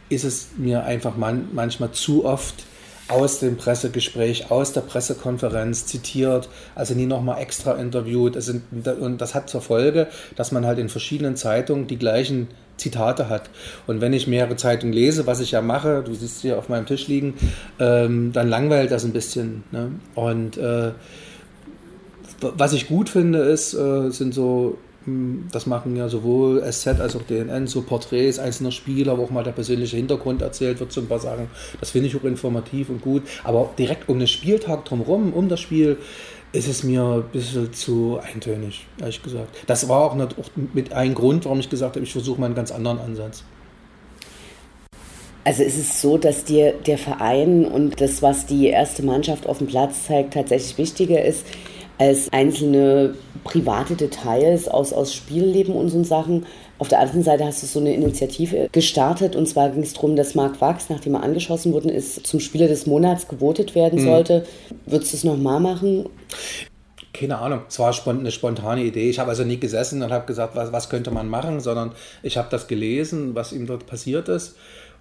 ist 0.07 0.23
es 0.23 0.51
mir 0.57 0.85
einfach 0.85 1.17
man, 1.17 1.49
manchmal 1.51 1.91
zu 1.91 2.23
oft 2.23 2.63
aus 3.09 3.39
dem 3.39 3.57
Pressegespräch, 3.57 4.51
aus 4.51 4.73
der 4.73 4.81
Pressekonferenz 4.81 5.85
zitiert, 5.85 6.49
also 6.75 6.93
nie 6.93 7.05
nochmal 7.05 7.41
extra 7.41 7.73
interviewt. 7.73 8.35
Es 8.35 8.45
sind, 8.45 8.63
und 8.87 9.19
das 9.19 9.35
hat 9.35 9.49
zur 9.49 9.61
Folge, 9.61 10.07
dass 10.35 10.51
man 10.51 10.65
halt 10.65 10.79
in 10.79 10.89
verschiedenen 10.89 11.35
Zeitungen 11.35 11.87
die 11.87 11.97
gleichen 11.97 12.47
Zitate 12.77 13.29
hat. 13.29 13.49
Und 13.87 14.01
wenn 14.01 14.13
ich 14.13 14.27
mehrere 14.27 14.55
Zeitungen 14.55 14.93
lese, 14.93 15.27
was 15.27 15.39
ich 15.39 15.51
ja 15.51 15.61
mache, 15.61 16.03
du 16.03 16.13
siehst 16.13 16.41
sie 16.41 16.53
auf 16.53 16.69
meinem 16.69 16.85
Tisch 16.85 17.07
liegen, 17.07 17.33
ähm, 17.79 18.31
dann 18.31 18.47
langweilt 18.47 18.91
das 18.91 19.03
ein 19.03 19.13
bisschen. 19.13 19.63
Ne? 19.71 19.91
Und 20.15 20.57
äh, 20.57 20.91
was 22.41 22.73
ich 22.73 22.87
gut 22.87 23.09
finde, 23.09 23.39
ist, 23.39 23.73
äh, 23.73 24.09
sind 24.11 24.33
so, 24.33 24.77
das 25.05 25.65
machen 25.65 25.95
ja 25.95 26.09
sowohl 26.09 26.61
SZ 26.71 26.99
als 26.99 27.15
auch 27.15 27.23
DNN, 27.23 27.67
so 27.67 27.81
Porträts 27.81 28.37
einzelner 28.37 28.71
Spieler, 28.71 29.17
wo 29.17 29.23
auch 29.23 29.29
mal 29.29 29.43
der 29.43 29.51
persönliche 29.51 29.97
Hintergrund 29.97 30.41
erzählt 30.41 30.79
wird, 30.79 30.91
so 30.91 31.01
ein 31.01 31.07
paar 31.07 31.19
Sachen. 31.19 31.47
Das 31.79 31.91
finde 31.91 32.07
ich 32.07 32.15
auch 32.17 32.23
informativ 32.23 32.89
und 32.89 33.01
gut. 33.01 33.23
Aber 33.43 33.69
direkt 33.77 34.09
um 34.09 34.19
den 34.19 34.27
Spieltag 34.27 34.85
drumherum, 34.85 35.33
um 35.33 35.47
das 35.47 35.61
Spiel, 35.61 35.97
ist 36.51 36.67
es 36.67 36.83
mir 36.83 37.03
ein 37.03 37.23
bisschen 37.31 37.71
zu 37.73 38.19
eintönig, 38.21 38.87
ehrlich 38.99 39.21
gesagt. 39.21 39.55
Das 39.67 39.87
war 39.87 40.01
auch, 40.01 40.15
nicht, 40.15 40.37
auch 40.37 40.49
mit 40.73 40.93
ein 40.93 41.13
Grund, 41.13 41.45
warum 41.45 41.59
ich 41.59 41.69
gesagt 41.69 41.95
habe, 41.95 42.03
ich 42.03 42.11
versuche 42.11 42.39
mal 42.39 42.47
einen 42.47 42.55
ganz 42.55 42.71
anderen 42.71 42.99
Ansatz. 42.99 43.43
Also 45.43 45.63
ist 45.63 45.77
es 45.77 46.01
so, 46.01 46.17
dass 46.17 46.43
dir 46.43 46.73
der 46.85 46.97
Verein 46.97 47.65
und 47.65 48.01
das, 48.01 48.21
was 48.21 48.45
die 48.45 48.67
erste 48.67 49.03
Mannschaft 49.03 49.47
auf 49.47 49.59
dem 49.59 49.67
Platz 49.67 50.05
zeigt, 50.05 50.33
tatsächlich 50.33 50.77
wichtiger 50.77 51.23
ist 51.23 51.45
als 51.99 52.31
einzelne 52.31 53.13
private 53.43 53.95
Details 53.95 54.67
aus, 54.67 54.93
aus 54.93 55.13
Spielleben 55.13 55.75
und 55.75 55.89
so 55.89 56.03
Sachen. 56.03 56.45
Auf 56.77 56.87
der 56.87 57.01
anderen 57.01 57.23
Seite 57.23 57.45
hast 57.45 57.61
du 57.61 57.67
so 57.67 57.79
eine 57.79 57.93
Initiative 57.93 58.69
gestartet 58.71 59.35
und 59.35 59.47
zwar 59.47 59.69
ging 59.69 59.83
es 59.83 59.93
darum, 59.93 60.15
dass 60.15 60.33
Marc 60.33 60.61
Wachs, 60.61 60.89
nachdem 60.89 61.15
er 61.15 61.23
angeschossen 61.23 61.73
worden 61.73 61.89
ist, 61.89 62.25
zum 62.25 62.39
Spieler 62.39 62.67
des 62.67 62.85
Monats 62.85 63.27
gewotet 63.27 63.75
werden 63.75 64.01
mhm. 64.01 64.05
sollte. 64.05 64.45
Würdest 64.85 65.11
du 65.11 65.17
es 65.17 65.23
nochmal 65.25 65.59
machen? 65.59 66.05
Keine 67.11 67.37
Ahnung, 67.37 67.61
es 67.67 67.79
war 67.79 67.93
eine 68.07 68.31
spontane 68.31 68.83
Idee. 68.83 69.09
Ich 69.09 69.19
habe 69.19 69.31
also 69.31 69.43
nie 69.43 69.59
gesessen 69.59 70.01
und 70.01 70.13
habe 70.13 70.25
gesagt, 70.25 70.55
was, 70.55 70.71
was 70.71 70.89
könnte 70.89 71.11
man 71.11 71.27
machen, 71.27 71.59
sondern 71.59 71.91
ich 72.23 72.37
habe 72.37 72.47
das 72.49 72.67
gelesen, 72.67 73.35
was 73.35 73.51
ihm 73.51 73.67
dort 73.67 73.87
passiert 73.87 74.29
ist. 74.29 74.55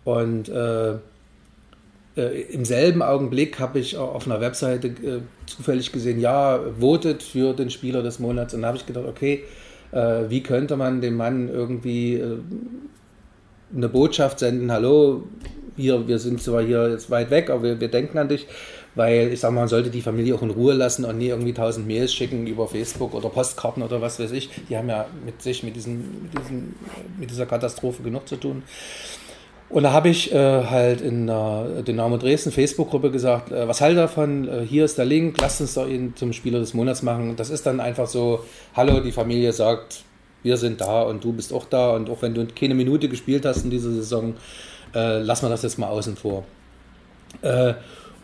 Und 0.05 0.49
äh, 0.49 0.95
äh, 2.19 2.43
im 2.51 2.65
selben 2.65 3.03
Augenblick 3.03 3.59
habe 3.61 3.79
ich 3.79 3.97
auf 3.97 4.27
einer 4.27 4.41
Webseite 4.41 4.89
äh, 4.89 5.21
zufällig 5.47 5.93
gesehen, 5.93 6.21
ja, 6.21 6.61
votet 6.79 7.23
für 7.23 7.55
den 7.55 7.71
Spieler 7.71 8.03
des 8.03 8.19
Monats. 8.19 8.55
Und 8.55 8.63
da 8.63 8.69
habe 8.69 8.77
ich 8.77 8.87
gedacht, 8.87 9.07
okay, 9.07 9.45
äh, 9.93 10.25
wie 10.29 10.43
könnte 10.43 10.77
man 10.77 11.01
dem 11.01 11.17
Mann 11.17 11.49
irgendwie 11.49 12.15
äh, 12.15 12.39
eine 13.75 13.89
Botschaft 13.89 14.41
senden, 14.41 14.73
hallo, 14.73 15.25
wir, 15.77 16.09
wir 16.09 16.19
sind 16.19 16.43
zwar 16.43 16.63
hier 16.63 16.91
jetzt 16.91 17.11
weit 17.11 17.31
weg, 17.31 17.51
aber 17.51 17.63
wir, 17.63 17.81
wir 17.81 17.89
denken 17.89 18.19
an 18.19 18.29
dich, 18.29 18.47
weil 18.95 19.33
ich 19.33 19.41
sage 19.41 19.55
mal, 19.55 19.61
man 19.61 19.69
sollte 19.69 19.91
die 19.91 20.03
Familie 20.03 20.35
auch 20.35 20.43
in 20.43 20.51
Ruhe 20.51 20.75
lassen 20.75 21.05
und 21.05 21.19
nie 21.19 21.29
irgendwie 21.29 21.53
tausend 21.53 21.87
Mails 21.87 22.13
schicken 22.13 22.47
über 22.47 22.67
Facebook 22.67 23.15
oder 23.15 23.29
Postkarten 23.29 23.83
oder 23.83 24.01
was 24.03 24.19
weiß 24.19 24.33
ich. 24.33 24.51
Die 24.69 24.77
haben 24.77 24.89
ja 24.89 25.07
mit 25.25 25.41
sich, 25.41 25.63
mit, 25.63 25.77
diesen, 25.77 26.23
mit, 26.23 26.39
diesen, 26.39 26.75
mit 27.19 27.31
dieser 27.31 27.47
Katastrophe 27.47 28.03
genug 28.03 28.27
zu 28.27 28.37
tun. 28.37 28.65
Und 29.71 29.83
da 29.83 29.93
habe 29.93 30.09
ich 30.09 30.33
äh, 30.33 30.65
halt 30.65 31.03
in 31.03 31.27
der 31.27 31.83
Dynamo 31.87 32.17
Dresden 32.17 32.53
Facebook-Gruppe 32.53 33.11
gesagt, 33.11 33.53
äh, 33.53 33.69
was 33.69 33.81
haltet 33.83 33.99
davon? 33.99 34.49
Äh, 34.49 34.67
hier 34.67 34.85
ist 34.85 34.97
der 34.97 35.05
Link, 35.05 35.39
lasst 35.41 35.61
uns 35.61 35.75
doch 35.75 35.87
ihn 35.87 36.15
zum 36.17 36.33
Spieler 36.33 36.59
des 36.59 36.73
Monats 36.73 37.03
machen. 37.03 37.37
Das 37.37 37.51
ist 37.51 37.67
dann 37.67 37.79
einfach 37.79 38.07
so, 38.07 38.45
hallo, 38.75 39.01
die 39.01 39.13
Familie 39.13 39.53
sagt, 39.53 40.05
wir 40.43 40.57
sind 40.57 40.81
da 40.81 41.03
und 41.03 41.23
du 41.23 41.33
bist 41.33 41.53
auch 41.53 41.67
da 41.67 41.91
und 41.91 42.09
auch 42.09 42.23
wenn 42.23 42.35
du 42.35 42.47
keine 42.47 42.75
Minute 42.75 43.09
gespielt 43.09 43.45
hast 43.45 43.65
in 43.65 43.71
dieser 43.71 43.91
Saison, 43.91 44.35
äh, 44.95 45.19
lass 45.19 45.43
mal 45.43 45.51
das 45.51 45.63
jetzt 45.63 45.79
mal 45.79 45.89
außen 45.89 46.17
vor. 46.17 46.45
Äh, 47.43 47.75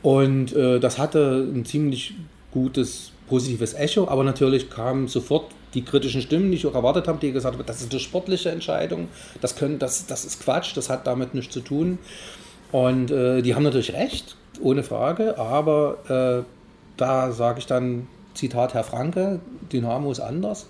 und 0.02 0.54
äh, 0.54 0.80
das 0.80 0.98
hatte 0.98 1.46
ein 1.54 1.66
ziemlich 1.66 2.14
gutes 2.52 3.12
positives 3.28 3.74
Echo, 3.74 4.08
aber 4.08 4.24
natürlich 4.24 4.70
kam 4.70 5.08
sofort 5.08 5.50
die 5.74 5.82
kritischen 5.82 6.22
Stimmen, 6.22 6.50
die 6.50 6.56
ich 6.56 6.66
auch 6.66 6.74
erwartet 6.74 7.08
habe, 7.08 7.18
die 7.18 7.32
gesagt 7.32 7.56
haben, 7.56 7.66
das 7.66 7.80
ist 7.82 7.90
eine 7.90 8.00
sportliche 8.00 8.50
Entscheidung, 8.50 9.08
das, 9.40 9.56
können, 9.56 9.78
das, 9.78 10.06
das 10.06 10.24
ist 10.24 10.42
Quatsch, 10.42 10.76
das 10.76 10.88
hat 10.88 11.06
damit 11.06 11.34
nichts 11.34 11.52
zu 11.52 11.60
tun. 11.60 11.98
Und 12.72 13.10
äh, 13.10 13.42
die 13.42 13.54
haben 13.54 13.62
natürlich 13.62 13.92
recht, 13.92 14.36
ohne 14.60 14.82
Frage, 14.82 15.38
aber 15.38 16.44
äh, 16.44 16.44
da 16.96 17.32
sage 17.32 17.58
ich 17.58 17.66
dann, 17.66 18.08
Zitat 18.34 18.74
Herr 18.74 18.84
Franke, 18.84 19.40
Dynamo 19.72 20.10
ist 20.10 20.20
anders. 20.20 20.66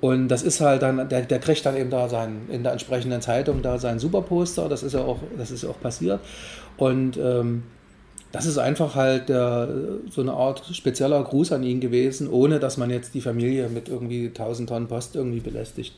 Und 0.00 0.28
das 0.28 0.42
ist 0.42 0.60
halt 0.60 0.82
dann, 0.82 1.08
der, 1.08 1.22
der 1.22 1.38
kriegt 1.38 1.64
dann 1.64 1.76
eben 1.76 1.90
da 1.90 2.08
sein, 2.08 2.42
in 2.50 2.62
der 2.62 2.72
entsprechenden 2.72 3.22
Zeitung 3.22 3.62
da 3.62 3.78
sein 3.78 3.98
Superposter, 3.98 4.68
das 4.68 4.82
ist 4.82 4.92
ja 4.92 5.00
auch, 5.00 5.18
das 5.36 5.50
ist 5.50 5.62
ja 5.62 5.70
auch 5.70 5.80
passiert. 5.80 6.20
Und 6.76 7.16
ähm, 7.16 7.64
das 8.36 8.44
ist 8.44 8.58
einfach 8.58 8.94
halt 8.94 9.30
der, 9.30 9.66
so 10.10 10.20
eine 10.20 10.34
Art 10.34 10.62
spezieller 10.70 11.22
Gruß 11.22 11.52
an 11.52 11.62
ihn 11.62 11.80
gewesen, 11.80 12.28
ohne 12.28 12.60
dass 12.60 12.76
man 12.76 12.90
jetzt 12.90 13.14
die 13.14 13.22
Familie 13.22 13.70
mit 13.70 13.88
irgendwie 13.88 14.26
1000 14.26 14.68
Tonnen 14.68 14.88
Post 14.88 15.16
irgendwie 15.16 15.40
belästigt. 15.40 15.94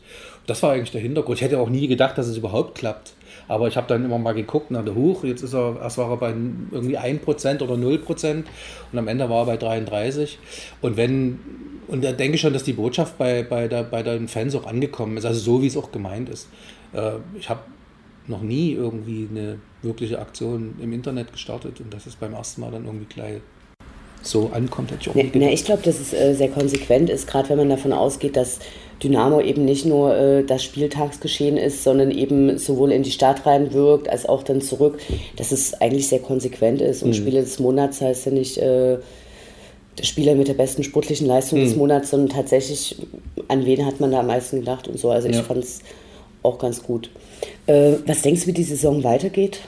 Das 0.46 0.62
war 0.62 0.72
eigentlich 0.72 0.92
der 0.92 1.00
Hintergrund. 1.00 1.38
Ich 1.38 1.44
hätte 1.44 1.58
auch 1.58 1.68
nie 1.68 1.88
gedacht, 1.88 2.16
dass 2.16 2.28
es 2.28 2.36
überhaupt 2.36 2.76
klappt. 2.76 3.14
Aber 3.48 3.66
ich 3.66 3.76
habe 3.76 3.88
dann 3.88 4.04
immer 4.04 4.18
mal 4.18 4.34
geguckt, 4.34 4.66
na 4.70 4.82
der 4.82 4.94
Huch, 4.94 5.24
jetzt 5.24 5.42
ist 5.42 5.52
er, 5.52 5.80
erst 5.82 5.98
war 5.98 6.10
er 6.10 6.16
bei 6.16 6.28
irgendwie 6.28 6.96
1% 6.96 7.62
oder 7.62 7.74
0% 7.74 8.44
und 8.92 8.98
am 8.98 9.08
Ende 9.08 9.28
war 9.28 9.40
er 9.40 9.46
bei 9.46 9.56
33. 9.56 10.38
Und 10.80 10.96
wenn, 10.96 11.40
und 11.88 12.04
da 12.04 12.12
denke 12.12 12.36
ich 12.36 12.40
schon, 12.40 12.52
dass 12.52 12.62
die 12.62 12.74
Botschaft 12.74 13.18
bei, 13.18 13.42
bei, 13.42 13.66
der, 13.66 13.82
bei 13.82 14.04
den 14.04 14.28
Fans 14.28 14.54
auch 14.54 14.66
angekommen 14.66 15.16
ist, 15.16 15.24
also 15.24 15.40
so 15.40 15.60
wie 15.60 15.66
es 15.66 15.76
auch 15.76 15.90
gemeint 15.90 16.28
ist. 16.28 16.48
Äh, 16.92 17.14
ich 17.36 17.48
habe 17.50 17.60
noch 18.28 18.42
nie 18.42 18.72
irgendwie 18.72 19.28
eine 19.30 19.58
wirkliche 19.82 20.18
Aktion 20.18 20.74
im 20.80 20.92
Internet 20.92 21.32
gestartet 21.32 21.80
und 21.80 21.92
dass 21.92 22.06
es 22.06 22.16
beim 22.16 22.34
ersten 22.34 22.60
Mal 22.60 22.70
dann 22.70 22.84
irgendwie 22.84 23.06
gleich 23.06 23.40
so 24.22 24.50
ankommt, 24.52 24.90
hätte 24.90 25.02
ich 25.02 25.10
auch 25.10 25.14
ne, 25.14 25.30
ne, 25.32 25.52
Ich 25.52 25.64
glaube, 25.64 25.82
dass 25.82 26.00
es 26.00 26.12
äh, 26.12 26.34
sehr 26.34 26.48
konsequent 26.48 27.08
ist, 27.08 27.26
gerade 27.26 27.48
wenn 27.50 27.58
man 27.58 27.68
davon 27.68 27.92
ausgeht, 27.92 28.36
dass 28.36 28.58
Dynamo 29.02 29.40
eben 29.40 29.64
nicht 29.64 29.86
nur 29.86 30.14
äh, 30.14 30.44
das 30.44 30.64
Spieltagsgeschehen 30.64 31.56
ist, 31.56 31.84
sondern 31.84 32.10
eben 32.10 32.58
sowohl 32.58 32.90
in 32.92 33.04
die 33.04 33.12
Stadt 33.12 33.46
reinwirkt, 33.46 34.08
als 34.08 34.26
auch 34.26 34.42
dann 34.42 34.60
zurück, 34.60 34.98
dass 35.36 35.52
es 35.52 35.74
eigentlich 35.74 36.08
sehr 36.08 36.18
konsequent 36.18 36.80
ist. 36.80 37.02
Und 37.02 37.10
mhm. 37.10 37.14
Spieler 37.14 37.40
des 37.40 37.60
Monats 37.60 38.00
heißt 38.00 38.26
ja 38.26 38.32
nicht 38.32 38.58
äh, 38.58 38.98
der 39.98 40.04
Spieler 40.04 40.34
mit 40.34 40.48
der 40.48 40.54
besten 40.54 40.82
sportlichen 40.82 41.26
Leistung 41.26 41.60
mhm. 41.60 41.64
des 41.64 41.76
Monats, 41.76 42.10
sondern 42.10 42.30
tatsächlich, 42.30 42.96
an 43.46 43.64
wen 43.66 43.86
hat 43.86 44.00
man 44.00 44.10
da 44.10 44.20
am 44.20 44.26
meisten 44.26 44.60
gedacht 44.60 44.88
und 44.88 44.98
so. 44.98 45.10
Also 45.10 45.28
ich 45.28 45.36
ja. 45.36 45.42
fand 45.42 45.62
es 45.62 45.80
auch 46.42 46.58
ganz 46.58 46.82
gut. 46.82 47.10
Äh, 47.66 47.94
was 48.06 48.22
denkst 48.22 48.42
du, 48.42 48.46
wie 48.48 48.52
die 48.52 48.64
Saison 48.64 49.02
weitergeht? 49.04 49.60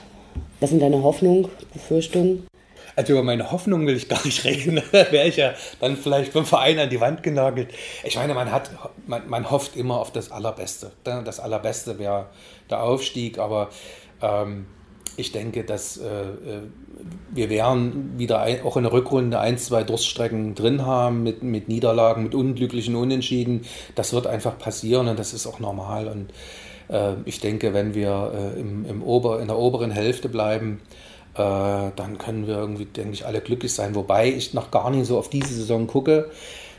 Was 0.59 0.69
sind 0.69 0.81
deine 0.81 1.03
Hoffnungen, 1.03 1.47
Befürchtungen? 1.73 2.47
Also 2.95 3.13
über 3.13 3.23
meine 3.23 3.51
Hoffnung 3.51 3.87
will 3.87 3.95
ich 3.95 4.09
gar 4.09 4.23
nicht 4.25 4.43
reden. 4.43 4.81
Da 4.91 5.11
wäre 5.11 5.27
ich 5.27 5.37
ja 5.37 5.53
dann 5.79 5.97
vielleicht 5.97 6.33
vom 6.33 6.45
Verein 6.45 6.79
an 6.79 6.89
die 6.89 6.99
Wand 6.99 7.23
genagelt. 7.23 7.69
Ich 8.03 8.15
meine, 8.15 8.33
man 8.33 8.51
hat, 8.51 8.71
man, 9.07 9.27
man 9.29 9.49
hofft 9.49 9.75
immer 9.75 9.99
auf 9.99 10.11
das 10.11 10.31
Allerbeste. 10.31 10.91
Das 11.03 11.39
Allerbeste 11.39 11.99
wäre 11.99 12.27
der 12.69 12.83
Aufstieg, 12.83 13.39
aber 13.39 13.69
ähm, 14.21 14.67
ich 15.17 15.31
denke, 15.31 15.63
dass 15.63 15.97
äh, 15.97 16.05
äh 16.05 16.61
wir 17.33 17.49
werden 17.49 18.13
wieder 18.17 18.41
ein, 18.41 18.63
auch 18.63 18.77
in 18.77 18.83
der 18.83 18.91
Rückrunde 18.91 19.39
ein, 19.39 19.57
zwei 19.57 19.83
Durststrecken 19.83 20.55
drin 20.55 20.85
haben 20.85 21.23
mit, 21.23 21.43
mit 21.43 21.67
Niederlagen, 21.67 22.23
mit 22.23 22.35
unglücklichen 22.35 22.95
Unentschieden. 22.95 23.61
Das 23.95 24.13
wird 24.13 24.27
einfach 24.27 24.57
passieren 24.57 25.07
und 25.07 25.17
das 25.17 25.33
ist 25.33 25.47
auch 25.47 25.59
normal. 25.59 26.07
Und 26.07 26.31
äh, 26.89 27.13
ich 27.25 27.39
denke, 27.39 27.73
wenn 27.73 27.95
wir 27.95 28.53
äh, 28.55 28.59
im, 28.59 28.85
im 28.85 29.03
Ober, 29.03 29.41
in 29.41 29.47
der 29.47 29.57
oberen 29.57 29.91
Hälfte 29.91 30.29
bleiben, 30.29 30.81
äh, 31.35 31.37
dann 31.95 32.17
können 32.17 32.47
wir 32.47 32.55
irgendwie, 32.55 32.85
denke 32.85 33.13
ich, 33.13 33.25
alle 33.25 33.41
glücklich 33.41 33.73
sein. 33.73 33.95
Wobei 33.95 34.29
ich 34.29 34.53
noch 34.53 34.71
gar 34.71 34.89
nicht 34.89 35.05
so 35.05 35.17
auf 35.17 35.29
diese 35.29 35.53
Saison 35.53 35.87
gucke, 35.87 36.29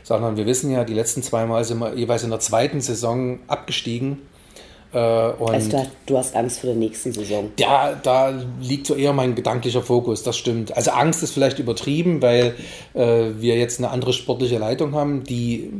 sondern 0.03 0.37
wir 0.37 0.45
wissen 0.45 0.71
ja, 0.71 0.83
die 0.83 0.93
letzten 0.93 1.23
zwei 1.23 1.45
Mal 1.45 1.63
sind 1.63 1.79
wir 1.79 1.95
jeweils 1.95 2.23
in 2.23 2.29
der 2.29 2.39
zweiten 2.39 2.81
Saison 2.81 3.39
abgestiegen. 3.47 4.19
Also 4.99 5.69
du, 5.69 5.85
du 6.05 6.17
hast 6.17 6.35
Angst 6.35 6.59
vor 6.59 6.69
der 6.69 6.77
nächsten 6.77 7.11
Saison. 7.11 7.51
Ja, 7.59 7.99
da 8.01 8.33
liegt 8.61 8.85
so 8.85 8.95
eher 8.95 9.13
mein 9.13 9.33
gedanklicher 9.35 9.81
Fokus, 9.81 10.23
das 10.23 10.37
stimmt. 10.37 10.75
Also 10.75 10.91
Angst 10.91 11.23
ist 11.23 11.33
vielleicht 11.33 11.59
übertrieben, 11.59 12.21
weil 12.21 12.55
äh, 12.93 13.31
wir 13.37 13.57
jetzt 13.57 13.79
eine 13.79 13.89
andere 13.89 14.13
sportliche 14.13 14.59
Leitung 14.59 14.93
haben, 14.93 15.23
die 15.23 15.71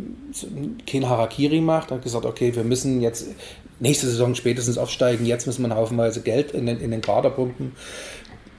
kein 0.87 1.07
Harakiri 1.07 1.61
macht, 1.61 1.91
hat 1.91 2.01
gesagt, 2.01 2.25
okay, 2.25 2.55
wir 2.55 2.63
müssen 2.63 3.01
jetzt 3.01 3.27
nächste 3.79 4.07
Saison 4.07 4.33
spätestens 4.33 4.77
aufsteigen. 4.77 5.25
Jetzt 5.25 5.45
müssen 5.45 5.67
wir 5.67 5.75
haufenweise 5.75 6.21
Geld 6.21 6.51
in 6.51 6.65
den, 6.65 6.79
in 6.79 6.91
den 6.91 7.01
Kader 7.01 7.29
pumpen. 7.29 7.73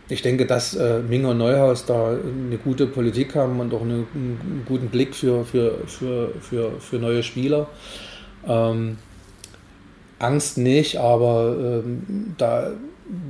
Ich 0.09 0.23
denke, 0.23 0.45
dass 0.47 0.75
äh, 0.75 1.01
Minger 1.01 1.31
und 1.31 1.39
Neuhaus 1.39 1.87
da 1.87 2.11
eine 2.11 2.59
gute 2.59 2.87
Politik 2.87 3.35
haben 3.35 3.59
und 3.59 3.73
auch 3.73 3.81
eine, 3.81 4.07
einen 4.15 4.65
guten 4.69 4.89
Blick 4.89 5.15
für, 5.15 5.45
für, 5.45 5.79
für, 5.87 6.31
für, 6.41 6.73
für 6.79 6.97
neue 6.97 7.23
Spieler. 7.23 7.69
Ähm, 8.47 8.99
Angst 10.19 10.59
nicht, 10.59 10.97
aber 10.99 11.57
ähm, 11.59 12.35
da, 12.39 12.73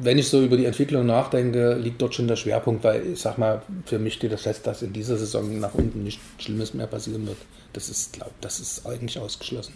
wenn 0.00 0.18
ich 0.18 0.28
so 0.28 0.42
über 0.42 0.56
die 0.56 0.64
Entwicklung 0.64 1.06
nachdenke, 1.06 1.74
liegt 1.74 2.00
dort 2.00 2.14
schon 2.14 2.28
der 2.28 2.36
Schwerpunkt, 2.36 2.84
weil 2.84 3.06
ich 3.12 3.20
sag 3.20 3.38
mal, 3.38 3.62
für 3.86 3.98
mich 3.98 4.14
steht 4.14 4.32
das 4.32 4.42
fest, 4.42 4.66
dass 4.66 4.82
in 4.82 4.92
dieser 4.92 5.16
Saison 5.16 5.58
nach 5.58 5.74
unten 5.74 6.04
nichts 6.04 6.22
Schlimmes 6.38 6.74
mehr 6.74 6.86
passieren 6.86 7.26
wird. 7.26 7.38
Das 7.72 7.88
ist, 7.88 8.12
glaub, 8.12 8.32
das 8.40 8.60
ist 8.60 8.86
eigentlich 8.86 9.18
ausgeschlossen. 9.18 9.74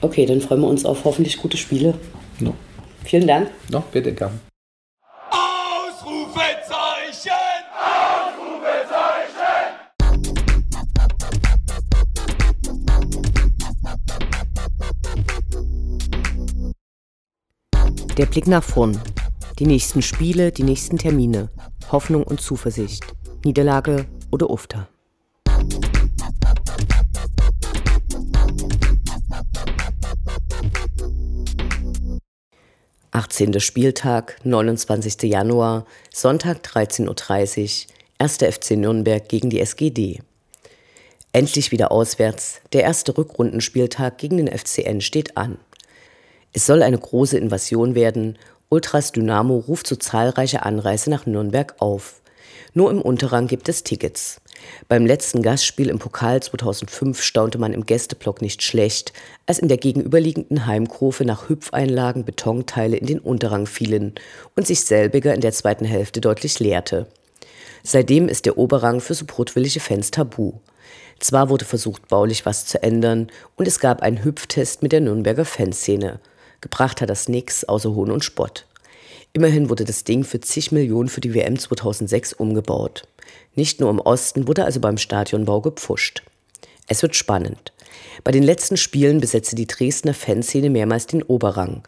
Okay, 0.00 0.26
dann 0.26 0.40
freuen 0.40 0.62
wir 0.62 0.68
uns 0.68 0.84
auf 0.84 1.04
hoffentlich 1.04 1.36
gute 1.36 1.56
Spiele. 1.56 1.94
No. 2.40 2.54
Vielen 3.04 3.26
Dank. 3.26 3.50
No, 3.70 3.82
bitte 3.92 4.12
gern. 4.12 4.51
Der 18.18 18.26
Blick 18.26 18.46
nach 18.46 18.62
vorn. 18.62 19.00
Die 19.58 19.64
nächsten 19.64 20.02
Spiele, 20.02 20.52
die 20.52 20.64
nächsten 20.64 20.98
Termine. 20.98 21.48
Hoffnung 21.90 22.24
und 22.24 22.42
Zuversicht. 22.42 23.06
Niederlage 23.42 24.04
oder 24.30 24.50
Ufter. 24.50 24.88
18. 33.12 33.60
Spieltag, 33.60 34.36
29. 34.44 35.22
Januar, 35.22 35.86
Sonntag 36.12 36.58
13.30 36.66 37.86
Uhr, 37.86 37.94
1. 38.18 38.36
FC 38.36 38.70
Nürnberg 38.72 39.26
gegen 39.26 39.48
die 39.48 39.60
SGD. 39.60 40.20
Endlich 41.32 41.72
wieder 41.72 41.90
auswärts, 41.90 42.60
der 42.74 42.82
erste 42.82 43.16
Rückrundenspieltag 43.16 44.18
gegen 44.18 44.36
den 44.36 44.48
FCN 44.48 45.00
steht 45.00 45.38
an. 45.38 45.56
Es 46.52 46.66
soll 46.66 46.82
eine 46.82 46.98
große 46.98 47.38
Invasion 47.38 47.94
werden 47.94 48.38
Ultras 48.68 49.12
Dynamo 49.12 49.58
ruft 49.58 49.86
zu 49.86 49.96
zahlreicher 49.96 50.64
Anreise 50.64 51.10
nach 51.10 51.26
Nürnberg 51.26 51.74
auf. 51.78 52.22
Nur 52.72 52.90
im 52.90 53.02
Unterrang 53.02 53.46
gibt 53.46 53.68
es 53.68 53.84
Tickets. 53.84 54.40
Beim 54.88 55.04
letzten 55.04 55.42
Gastspiel 55.42 55.90
im 55.90 55.98
Pokal 55.98 56.42
2005 56.42 57.22
staunte 57.22 57.58
man 57.58 57.74
im 57.74 57.84
Gästeblock 57.84 58.40
nicht 58.40 58.62
schlecht, 58.62 59.12
als 59.44 59.58
in 59.58 59.68
der 59.68 59.76
gegenüberliegenden 59.76 60.64
Heimkurve 60.64 61.26
nach 61.26 61.50
Hüpfeinlagen 61.50 62.24
Betonteile 62.24 62.96
in 62.96 63.06
den 63.06 63.18
Unterrang 63.18 63.66
fielen 63.66 64.14
und 64.56 64.66
sich 64.66 64.80
selbiger 64.82 65.34
in 65.34 65.42
der 65.42 65.52
zweiten 65.52 65.84
Hälfte 65.84 66.22
deutlich 66.22 66.58
leerte. 66.60 67.08
Seitdem 67.82 68.28
ist 68.28 68.46
der 68.46 68.56
Oberrang 68.56 69.00
für 69.00 69.14
so 69.14 69.26
brotwillige 69.26 69.80
Fans 69.80 70.10
tabu. 70.10 70.54
Zwar 71.18 71.50
wurde 71.50 71.64
versucht, 71.66 72.08
baulich 72.08 72.46
was 72.46 72.64
zu 72.64 72.82
ändern 72.82 73.28
und 73.56 73.68
es 73.68 73.80
gab 73.80 74.00
einen 74.00 74.24
Hüpftest 74.24 74.82
mit 74.82 74.92
der 74.92 75.00
Nürnberger 75.02 75.44
Fanszene. 75.44 76.20
Gebracht 76.62 77.02
hat 77.02 77.10
das 77.10 77.28
nix 77.28 77.64
außer 77.64 77.94
Hohn 77.94 78.10
und 78.10 78.24
Spott. 78.24 78.66
Immerhin 79.34 79.68
wurde 79.68 79.84
das 79.84 80.04
Ding 80.04 80.24
für 80.24 80.40
zig 80.40 80.72
Millionen 80.72 81.08
für 81.08 81.20
die 81.20 81.34
WM 81.34 81.58
2006 81.58 82.32
umgebaut. 82.32 83.02
Nicht 83.54 83.80
nur 83.80 83.90
im 83.90 83.98
Osten 83.98 84.46
wurde 84.46 84.64
also 84.64 84.80
beim 84.80 84.96
Stadionbau 84.96 85.60
gepfuscht. 85.60 86.22
Es 86.86 87.02
wird 87.02 87.16
spannend. 87.16 87.72
Bei 88.24 88.30
den 88.30 88.42
letzten 88.42 88.76
Spielen 88.76 89.20
besetzte 89.20 89.56
die 89.56 89.66
Dresdner 89.66 90.14
Fanszene 90.14 90.70
mehrmals 90.70 91.06
den 91.06 91.22
Oberrang. 91.22 91.82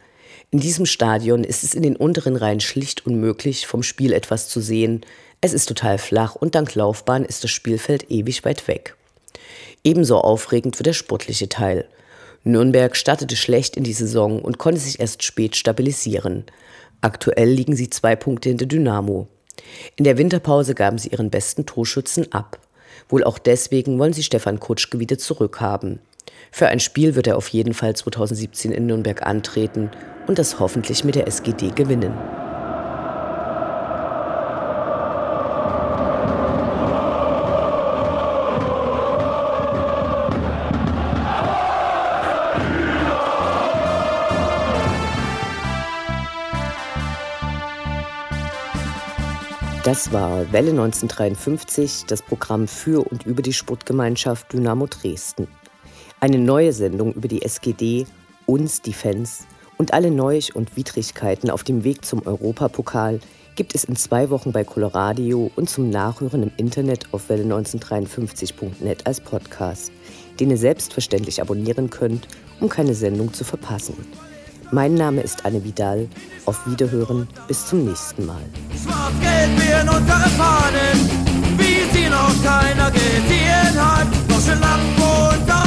In 0.51 0.61
diesem 0.61 0.87
Stadion 0.87 1.45
ist 1.45 1.65
es 1.65 1.75
in 1.75 1.83
den 1.83 1.97
unteren 1.97 2.37
Reihen 2.37 2.61
schlicht 2.61 3.07
unmöglich, 3.07 3.67
vom 3.67 3.83
Spiel 3.83 4.13
etwas 4.13 4.49
zu 4.49 4.61
sehen. 4.61 5.05
Es 5.41 5.53
ist 5.53 5.67
total 5.67 5.99
flach 5.99 6.35
und 6.35 6.55
dank 6.55 6.75
Laufbahn 6.75 7.25
ist 7.25 7.45
das 7.45 7.51
Spielfeld 7.51 8.11
ewig 8.11 8.45
weit 8.45 8.67
weg. 8.67 8.97
Ebenso 9.85 10.19
aufregend 10.19 10.79
wird 10.79 10.87
der 10.87 10.93
sportliche 10.95 11.49
Teil. 11.49 11.87
Nürnberg 12.45 12.95
startete 12.95 13.37
schlecht 13.37 13.77
in 13.77 13.85
die 13.85 13.95
Saison 13.95 14.41
und 14.41 14.59
konnte 14.59 14.81
sich 14.81 15.01
erst 15.01 15.23
spät 15.23 15.57
stabilisieren. 15.57 16.45
Aktuell 17.01 17.49
liegen 17.49 17.75
sie 17.75 17.91
zwei 17.91 18.17
Punkte 18.17 18.51
hinter 18.51 18.67
Dynamo. 18.67 19.29
In 19.97 20.05
der 20.05 20.19
Winterpause 20.19 20.75
gaben 20.75 20.99
sie 20.99 21.09
ihren 21.09 21.31
besten 21.31 21.65
Torschützen 21.65 22.33
ab. 22.33 22.59
Wohl 23.09 23.25
auch 23.25 23.39
deswegen 23.39 23.99
wollen 23.99 24.13
sie 24.13 24.23
Stefan 24.23 24.61
Kutschke 24.61 24.99
wieder 24.99 25.19
zurückhaben. 25.19 26.01
Für 26.51 26.69
ein 26.69 26.81
Spiel 26.81 27.15
wird 27.15 27.27
er 27.27 27.37
auf 27.37 27.49
jeden 27.49 27.75
Fall 27.75 27.97
2017 27.97 28.73
in 28.73 28.87
Nürnberg 28.87 29.27
antreten 29.27 29.91
und 30.27 30.39
das 30.39 30.61
hoffentlich 30.61 31.03
mit 31.05 31.15
der 31.15 31.27
SGD 31.27 31.71
gewinnen. 31.75 32.15
Das 49.85 50.15
war 50.15 50.51
Welle 50.51 50.71
1953, 50.71 52.07
das 52.07 52.23
Programm 52.23 52.67
für 52.67 53.07
und 53.07 53.27
über 53.27 53.43
die 53.43 53.53
Sportgemeinschaft 53.53 54.51
Dynamo 54.51 54.87
Dresden. 54.87 55.47
Eine 56.21 56.39
neue 56.39 56.73
Sendung 56.73 57.13
über 57.13 57.29
die 57.29 57.43
SGD, 57.43 58.07
uns, 58.47 58.81
die 58.81 58.95
Fans 58.95 59.47
und 59.77 59.93
alle 59.93 60.11
Neuig 60.11 60.57
und 60.57 60.75
Widrigkeiten 60.79 61.51
auf 61.51 61.65
dem 61.65 61.85
Weg 61.85 62.03
zum 62.03 62.27
Europapokal 62.27 63.21
gibt 63.57 63.75
es 63.75 63.85
in 63.85 63.95
zwei 63.95 64.31
Wochen 64.31 64.53
bei 64.53 64.65
Coloradio 64.65 65.51
und 65.55 65.69
zum 65.69 65.91
Nachhören 65.91 66.45
im 66.45 66.53
Internet 66.57 67.13
auf 67.13 67.29
welle1953.net 67.29 69.07
als 69.07 69.21
Podcast, 69.21 69.93
den 70.41 70.49
ihr 70.49 70.57
selbstverständlich 70.57 71.43
abonnieren 71.43 71.91
könnt, 71.91 72.27
um 72.59 72.71
keine 72.71 72.95
Sendung 72.95 73.35
zu 73.35 73.45
verpassen. 73.45 73.97
Mein 74.75 74.95
Name 74.95 75.21
ist 75.21 75.47
Anne 75.47 75.63
Vidal. 75.63 76.09
Auf 76.47 76.67
Wiederhören, 76.67 77.29
bis 77.47 77.65
zum 77.65 77.85
nächsten 77.85 78.27
Mal. 78.27 78.43
Schwarz-Gelb 78.83 79.83
in 79.83 79.89
unsere 79.89 80.29
Fahnen, 80.31 80.99
wie 81.57 81.97
sie 81.97 82.09
noch 82.09 82.35
keiner 82.43 82.91
gesehen 82.91 83.77
hat. 83.77 84.09
Deutsche 84.29 84.59
Lampen 84.59 85.64